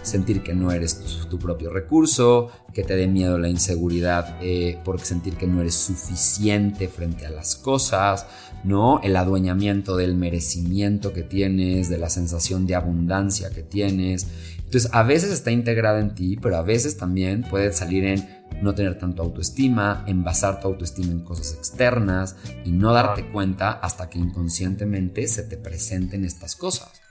Sentir 0.07 0.42
que 0.42 0.55
no 0.55 0.71
eres 0.71 1.01
tu, 1.01 1.29
tu 1.29 1.38
propio 1.38 1.71
recurso, 1.71 2.51
que 2.73 2.85
te 2.85 2.95
dé 2.95 3.09
miedo 3.09 3.38
la 3.38 3.49
inseguridad 3.49 4.37
eh, 4.40 4.79
por 4.85 5.01
sentir 5.01 5.37
que 5.37 5.47
no 5.47 5.61
eres 5.61 5.75
suficiente 5.75 6.88
frente 6.88 7.27
a 7.27 7.31
las 7.31 7.57
cosas, 7.57 8.27
¿no? 8.64 9.01
El 9.03 9.16
adueñamiento 9.16 9.97
del 9.97 10.14
merecimiento 10.14 11.12
que 11.12 11.23
tienes, 11.23 11.88
de 11.88 11.99
la 11.99 12.09
sensación 12.09 12.66
de 12.66 12.75
abundancia 12.77 13.51
que 13.51 13.62
tienes. 13.62 14.29
Entonces, 14.59 14.90
a 14.92 15.03
veces 15.03 15.33
está 15.33 15.51
integrada 15.51 16.01
en 16.01 16.14
ti, 16.14 16.37
pero 16.37 16.57
a 16.57 16.62
veces 16.62 16.97
también 16.97 17.42
puede 17.49 17.73
salir 17.73 18.05
en 18.05 18.29
no 18.62 18.75
tener 18.75 18.99
tanto 18.99 19.23
autoestima, 19.23 20.05
en 20.07 20.23
basar 20.23 20.61
tu 20.61 20.69
autoestima 20.69 21.12
en 21.12 21.21
cosas 21.21 21.55
externas 21.55 22.37
y 22.64 22.73
no 22.73 22.92
darte 22.92 23.27
cuenta 23.31 23.73
hasta 23.73 24.09
que 24.09 24.19
inconscientemente 24.19 25.27
se 25.29 25.42
te 25.42 25.57
presenten 25.57 26.25
estas 26.25 26.57
cosas. 26.57 27.06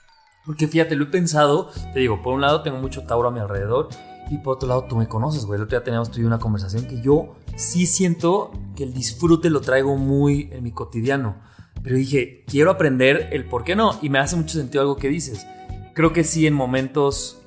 Porque 0.46 0.68
fíjate, 0.68 0.96
lo 0.96 1.06
he 1.06 1.08
pensado, 1.08 1.72
te 1.94 2.00
digo, 2.00 2.22
por 2.22 2.34
un 2.34 2.42
lado 2.42 2.62
tengo 2.62 2.78
mucho 2.78 3.04
Tauro 3.04 3.30
a 3.30 3.32
mi 3.32 3.40
alrededor 3.40 3.90
y 4.30 4.38
por 4.38 4.56
otro 4.56 4.68
lado 4.68 4.86
tú 4.86 4.96
me 4.96 5.08
conoces, 5.08 5.46
güey. 5.46 5.58
El 5.58 5.64
otro 5.64 5.78
día 5.78 5.84
teníamos 5.84 6.12
tú 6.12 6.20
y 6.20 6.24
una 6.24 6.40
conversación 6.40 6.86
que 6.86 7.02
yo 7.02 7.36
sí 7.56 7.86
siento 7.86 8.52
que 8.76 8.84
el 8.84 8.94
disfrute 8.94 9.50
lo 9.50 9.62
traigo 9.62 9.98
muy 9.98 10.50
en 10.52 10.64
mi 10.64 10.72
cotidiano. 10.72 11.38
Pero 11.84 11.98
dije, 11.98 12.44
quiero 12.48 12.72
aprender 12.72 13.30
el 13.32 13.46
por 13.46 13.64
qué 13.64 13.76
no. 13.76 13.98
Y 14.02 14.10
me 14.10 14.20
hace 14.20 14.36
mucho 14.36 14.58
sentido 14.58 14.82
algo 14.82 14.96
que 14.96 15.08
dices. 15.08 15.46
Creo 15.94 16.14
que 16.14 16.24
sí 16.24 16.48
en 16.48 16.54
momentos... 16.54 17.42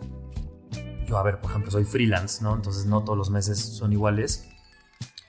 Yo, 1.07 1.19
a 1.19 1.23
ver, 1.23 1.41
por 1.41 1.51
ejemplo, 1.51 1.71
soy 1.71 1.85
freelance, 1.85 2.43
¿no? 2.43 2.55
Entonces 2.55 2.87
no 2.87 3.03
todos 3.03 3.19
los 3.19 3.31
meses 3.31 3.59
son 3.59 3.93
iguales. 3.93 4.48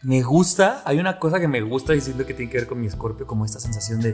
Me 0.01 0.21
gusta, 0.21 0.81
hay 0.85 0.97
una 0.97 1.19
cosa 1.19 1.41
que 1.41 1.49
me 1.49 1.59
gusta 1.59 1.93
y 1.93 1.99
siento 1.99 2.25
que 2.25 2.33
tiene 2.33 2.49
que 2.49 2.59
ver 2.59 2.67
con 2.67 2.79
mi 2.79 2.87
escorpio, 2.87 3.27
como 3.27 3.43
esta 3.43 3.59
sensación 3.59 3.99
de, 3.99 4.13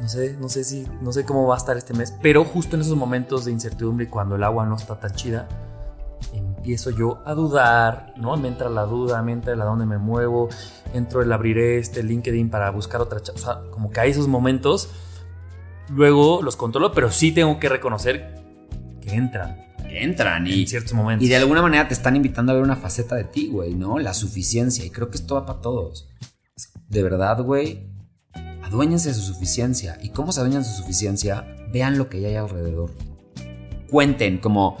no 0.00 0.08
sé, 0.08 0.36
no 0.40 0.48
sé 0.48 0.64
si, 0.64 0.84
no 1.00 1.12
sé 1.12 1.24
cómo 1.24 1.46
va 1.46 1.54
a 1.54 1.58
estar 1.58 1.76
este 1.76 1.94
mes, 1.94 2.12
pero 2.20 2.44
justo 2.44 2.74
en 2.74 2.82
esos 2.82 2.96
momentos 2.96 3.44
de 3.44 3.52
incertidumbre 3.52 4.06
y 4.06 4.08
cuando 4.08 4.34
el 4.34 4.42
agua 4.42 4.66
no 4.66 4.74
está 4.74 4.98
tan 4.98 5.12
chida, 5.12 5.48
empiezo 6.32 6.90
yo 6.90 7.22
a 7.24 7.34
dudar, 7.34 8.14
¿no? 8.16 8.36
Me 8.36 8.48
entra 8.48 8.68
la 8.68 8.82
duda, 8.82 9.22
me 9.22 9.30
entra 9.30 9.52
el 9.52 9.62
a 9.62 9.64
dónde 9.64 9.86
me 9.86 9.98
muevo, 9.98 10.48
entro 10.92 11.22
el 11.22 11.32
abriré 11.32 11.78
este 11.78 12.02
LinkedIn 12.02 12.50
para 12.50 12.68
buscar 12.70 13.00
otra, 13.00 13.20
o 13.32 13.38
sea, 13.38 13.60
como 13.70 13.90
que 13.90 14.00
hay 14.00 14.10
esos 14.10 14.26
momentos, 14.26 14.90
luego 15.88 16.42
los 16.42 16.56
controlo, 16.56 16.90
pero 16.90 17.12
sí 17.12 17.30
tengo 17.30 17.60
que 17.60 17.68
reconocer 17.68 18.42
que 19.00 19.14
entran. 19.14 19.65
Entran 20.02 20.46
y, 20.46 20.62
en 20.62 20.66
ciertos 20.68 20.92
momentos. 20.92 21.26
y 21.26 21.28
de 21.28 21.36
alguna 21.36 21.62
manera 21.62 21.88
te 21.88 21.94
están 21.94 22.16
invitando 22.16 22.52
a 22.52 22.54
ver 22.54 22.64
una 22.64 22.76
faceta 22.76 23.16
de 23.16 23.24
ti, 23.24 23.48
güey, 23.48 23.74
¿no? 23.74 23.98
La 23.98 24.14
suficiencia. 24.14 24.84
Y 24.84 24.90
creo 24.90 25.10
que 25.10 25.16
esto 25.16 25.34
va 25.34 25.46
para 25.46 25.60
todos. 25.60 26.08
De 26.88 27.02
verdad, 27.02 27.42
güey, 27.42 27.88
aduéñense 28.62 29.08
de 29.08 29.14
su 29.14 29.22
suficiencia. 29.22 29.98
¿Y 30.02 30.10
cómo 30.10 30.32
se 30.32 30.40
adueñan 30.40 30.62
de 30.62 30.68
su 30.68 30.76
suficiencia? 30.76 31.46
Vean 31.72 31.98
lo 31.98 32.08
que 32.08 32.24
hay 32.26 32.36
alrededor. 32.36 32.94
Cuenten, 33.90 34.38
como 34.38 34.76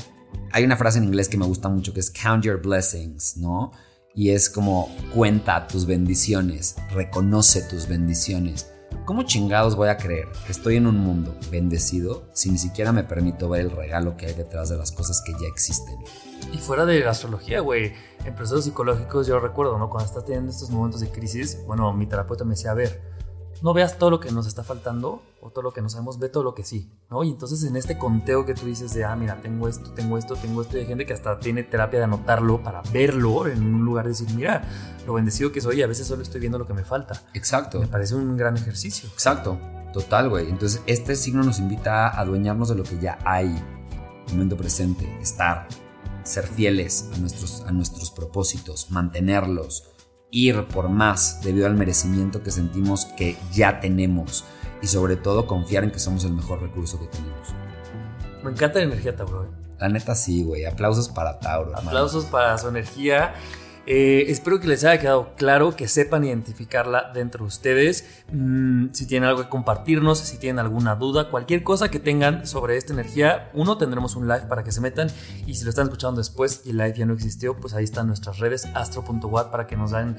hay 0.52 0.64
una 0.64 0.76
frase 0.76 0.98
en 0.98 1.04
inglés 1.04 1.28
que 1.28 1.36
me 1.36 1.46
gusta 1.46 1.68
mucho 1.68 1.92
que 1.92 2.00
es 2.00 2.10
count 2.10 2.44
your 2.44 2.60
blessings, 2.60 3.36
¿no? 3.36 3.72
Y 4.14 4.30
es 4.30 4.48
como 4.48 4.88
cuenta 5.14 5.66
tus 5.66 5.84
bendiciones, 5.84 6.76
reconoce 6.90 7.62
tus 7.62 7.86
bendiciones. 7.86 8.72
¿Cómo 9.06 9.22
chingados 9.22 9.76
voy 9.76 9.88
a 9.88 9.98
creer 9.98 10.26
que 10.44 10.50
estoy 10.50 10.74
en 10.74 10.88
un 10.88 10.98
mundo 10.98 11.32
bendecido 11.48 12.24
si 12.32 12.50
ni 12.50 12.58
siquiera 12.58 12.90
me 12.90 13.04
permito 13.04 13.48
ver 13.48 13.60
el 13.60 13.70
regalo 13.70 14.16
que 14.16 14.26
hay 14.26 14.34
detrás 14.34 14.68
de 14.68 14.76
las 14.76 14.90
cosas 14.90 15.22
que 15.24 15.30
ya 15.34 15.46
existen? 15.46 15.94
Y 16.52 16.58
fuera 16.58 16.84
de 16.84 16.98
la 16.98 17.12
astrología, 17.12 17.60
güey, 17.60 17.92
en 18.24 18.34
procesos 18.34 18.64
psicológicos 18.64 19.28
yo 19.28 19.38
recuerdo, 19.38 19.78
¿no? 19.78 19.90
Cuando 19.90 20.08
estás 20.08 20.24
teniendo 20.24 20.50
estos 20.50 20.70
momentos 20.70 21.00
de 21.00 21.10
crisis, 21.10 21.56
bueno, 21.68 21.92
mi 21.92 22.08
terapeuta 22.08 22.42
me 22.42 22.56
decía, 22.56 22.72
a 22.72 22.74
ver, 22.74 23.00
no 23.62 23.74
veas 23.74 23.98
todo 23.98 24.10
lo 24.10 24.20
que 24.20 24.30
nos 24.30 24.46
está 24.46 24.62
faltando 24.62 25.22
o 25.40 25.50
todo 25.50 25.62
lo 25.62 25.72
que 25.72 25.82
no 25.82 25.88
sabemos, 25.88 26.18
ve 26.18 26.28
todo 26.28 26.42
lo 26.42 26.54
que 26.54 26.64
sí, 26.64 26.90
¿no? 27.10 27.24
Y 27.24 27.30
entonces 27.30 27.62
en 27.64 27.76
este 27.76 27.98
conteo 27.98 28.44
que 28.44 28.54
tú 28.54 28.66
dices 28.66 28.92
de, 28.94 29.04
ah, 29.04 29.16
mira, 29.16 29.40
tengo 29.40 29.68
esto, 29.68 29.90
tengo 29.92 30.18
esto, 30.18 30.36
tengo 30.36 30.62
esto, 30.62 30.76
y 30.76 30.80
hay 30.80 30.86
gente 30.86 31.06
que 31.06 31.12
hasta 31.12 31.38
tiene 31.38 31.62
terapia 31.62 31.98
de 31.98 32.04
anotarlo 32.04 32.62
para 32.62 32.82
verlo 32.92 33.46
en 33.46 33.62
un 33.62 33.84
lugar 33.84 34.04
de 34.04 34.10
decir, 34.10 34.28
mira, 34.34 34.64
lo 35.06 35.14
bendecido 35.14 35.52
que 35.52 35.60
soy 35.60 35.82
a 35.82 35.86
veces 35.86 36.06
solo 36.06 36.22
estoy 36.22 36.40
viendo 36.40 36.58
lo 36.58 36.66
que 36.66 36.74
me 36.74 36.84
falta. 36.84 37.22
Exacto. 37.34 37.80
Me 37.80 37.86
parece 37.86 38.14
un 38.14 38.36
gran 38.36 38.56
ejercicio. 38.56 39.08
Exacto. 39.12 39.58
Total, 39.92 40.28
güey. 40.28 40.50
Entonces, 40.50 40.82
este 40.86 41.16
signo 41.16 41.42
nos 41.42 41.58
invita 41.58 42.08
a 42.08 42.20
adueñarnos 42.20 42.68
de 42.68 42.74
lo 42.74 42.82
que 42.82 42.98
ya 42.98 43.18
hay. 43.24 43.54
Momento 44.30 44.56
presente, 44.56 45.06
estar, 45.20 45.68
ser 46.24 46.46
fieles 46.46 47.08
a 47.14 47.18
nuestros, 47.18 47.62
a 47.62 47.70
nuestros 47.70 48.10
propósitos, 48.10 48.90
mantenerlos 48.90 49.95
ir 50.36 50.66
por 50.66 50.90
más 50.90 51.40
debido 51.42 51.66
al 51.66 51.74
merecimiento 51.74 52.42
que 52.42 52.50
sentimos 52.50 53.06
que 53.16 53.38
ya 53.52 53.80
tenemos 53.80 54.44
y 54.82 54.86
sobre 54.86 55.16
todo 55.16 55.46
confiar 55.46 55.82
en 55.82 55.90
que 55.90 55.98
somos 55.98 56.24
el 56.24 56.32
mejor 56.32 56.60
recurso 56.60 57.00
que 57.00 57.06
tenemos. 57.06 57.48
Me 58.44 58.50
encanta 58.50 58.80
la 58.80 58.84
energía 58.84 59.16
Tauro. 59.16 59.44
¿eh? 59.44 59.48
La 59.78 59.88
neta 59.88 60.14
sí, 60.14 60.44
güey. 60.44 60.66
Aplausos 60.66 61.08
para 61.08 61.38
Tauro. 61.40 61.74
Aplausos 61.74 62.26
para 62.26 62.58
su 62.58 62.68
energía. 62.68 63.32
Eh, 63.86 64.26
espero 64.30 64.58
que 64.58 64.66
les 64.66 64.82
haya 64.84 65.00
quedado 65.00 65.34
claro, 65.36 65.76
que 65.76 65.86
sepan 65.86 66.24
identificarla 66.24 67.12
dentro 67.14 67.44
de 67.44 67.48
ustedes. 67.48 68.24
Mm, 68.32 68.88
si 68.92 69.06
tienen 69.06 69.28
algo 69.28 69.42
que 69.42 69.48
compartirnos, 69.48 70.18
si 70.18 70.38
tienen 70.38 70.58
alguna 70.58 70.96
duda, 70.96 71.30
cualquier 71.30 71.62
cosa 71.62 71.88
que 71.88 72.00
tengan 72.00 72.46
sobre 72.46 72.76
esta 72.76 72.92
energía, 72.92 73.50
uno, 73.54 73.78
tendremos 73.78 74.16
un 74.16 74.26
live 74.26 74.46
para 74.48 74.64
que 74.64 74.72
se 74.72 74.80
metan. 74.80 75.08
Y 75.46 75.54
si 75.54 75.64
lo 75.64 75.70
están 75.70 75.84
escuchando 75.84 76.18
después 76.18 76.62
y 76.64 76.70
el 76.70 76.78
live 76.78 76.94
ya 76.96 77.06
no 77.06 77.14
existió, 77.14 77.56
pues 77.56 77.74
ahí 77.74 77.84
están 77.84 78.08
nuestras 78.08 78.40
redes, 78.40 78.66
astro.wat, 78.74 79.50
para 79.50 79.68
que 79.68 79.76
nos 79.76 79.92
den 79.92 80.16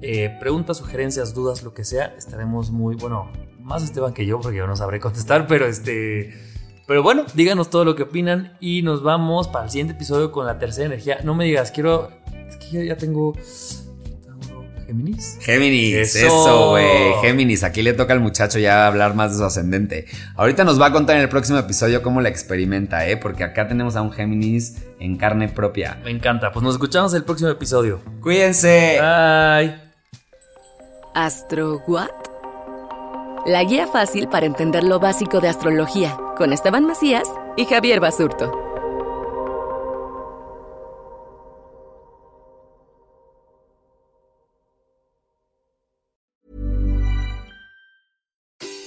eh, 0.00 0.34
preguntas, 0.40 0.78
sugerencias, 0.78 1.34
dudas, 1.34 1.62
lo 1.62 1.74
que 1.74 1.84
sea. 1.84 2.14
Estaremos 2.16 2.70
muy, 2.70 2.96
bueno, 2.96 3.30
más 3.60 3.82
Esteban 3.82 4.14
que 4.14 4.24
yo, 4.24 4.40
porque 4.40 4.56
yo 4.56 4.66
no 4.66 4.76
sabré 4.76 4.98
contestar, 4.98 5.46
pero 5.46 5.66
este... 5.66 6.48
Pero 6.86 7.04
bueno, 7.04 7.24
díganos 7.34 7.70
todo 7.70 7.84
lo 7.84 7.94
que 7.94 8.02
opinan 8.02 8.56
y 8.58 8.82
nos 8.82 9.00
vamos 9.00 9.46
para 9.46 9.66
el 9.66 9.70
siguiente 9.70 9.92
episodio 9.92 10.32
con 10.32 10.44
la 10.44 10.58
tercera 10.58 10.86
energía. 10.86 11.20
No 11.22 11.36
me 11.36 11.44
digas, 11.44 11.70
quiero 11.70 12.10
ya, 12.70 12.82
ya 12.82 12.96
tengo. 12.96 13.34
Géminis. 14.86 15.38
Géminis, 15.40 16.16
eso, 16.16 16.70
güey. 16.70 17.14
Géminis, 17.22 17.62
aquí 17.62 17.80
le 17.80 17.92
toca 17.92 18.12
al 18.12 18.18
muchacho 18.18 18.58
ya 18.58 18.88
hablar 18.88 19.14
más 19.14 19.30
de 19.30 19.38
su 19.38 19.44
ascendente. 19.44 20.06
Ahorita 20.34 20.64
nos 20.64 20.80
va 20.80 20.86
a 20.86 20.92
contar 20.92 21.14
en 21.14 21.22
el 21.22 21.28
próximo 21.28 21.58
episodio 21.58 22.02
cómo 22.02 22.20
la 22.20 22.28
experimenta, 22.28 23.06
¿eh? 23.06 23.16
Porque 23.16 23.44
acá 23.44 23.68
tenemos 23.68 23.94
a 23.94 24.02
un 24.02 24.10
Géminis 24.10 24.78
en 24.98 25.16
carne 25.16 25.48
propia. 25.48 26.00
Me 26.02 26.10
encanta. 26.10 26.50
Pues 26.50 26.64
nos 26.64 26.74
escuchamos 26.74 27.14
el 27.14 27.22
próximo 27.22 27.50
episodio. 27.50 28.00
Cuídense. 28.20 28.98
Bye. 29.00 29.76
¿Astro 31.14 31.82
What? 31.86 32.10
La 33.46 33.62
guía 33.62 33.86
fácil 33.86 34.28
para 34.28 34.46
entender 34.46 34.82
lo 34.82 34.98
básico 34.98 35.40
de 35.40 35.48
astrología 35.48 36.16
con 36.36 36.52
Esteban 36.52 36.84
Macías 36.84 37.28
y 37.56 37.64
Javier 37.64 38.00
Basurto. 38.00 38.69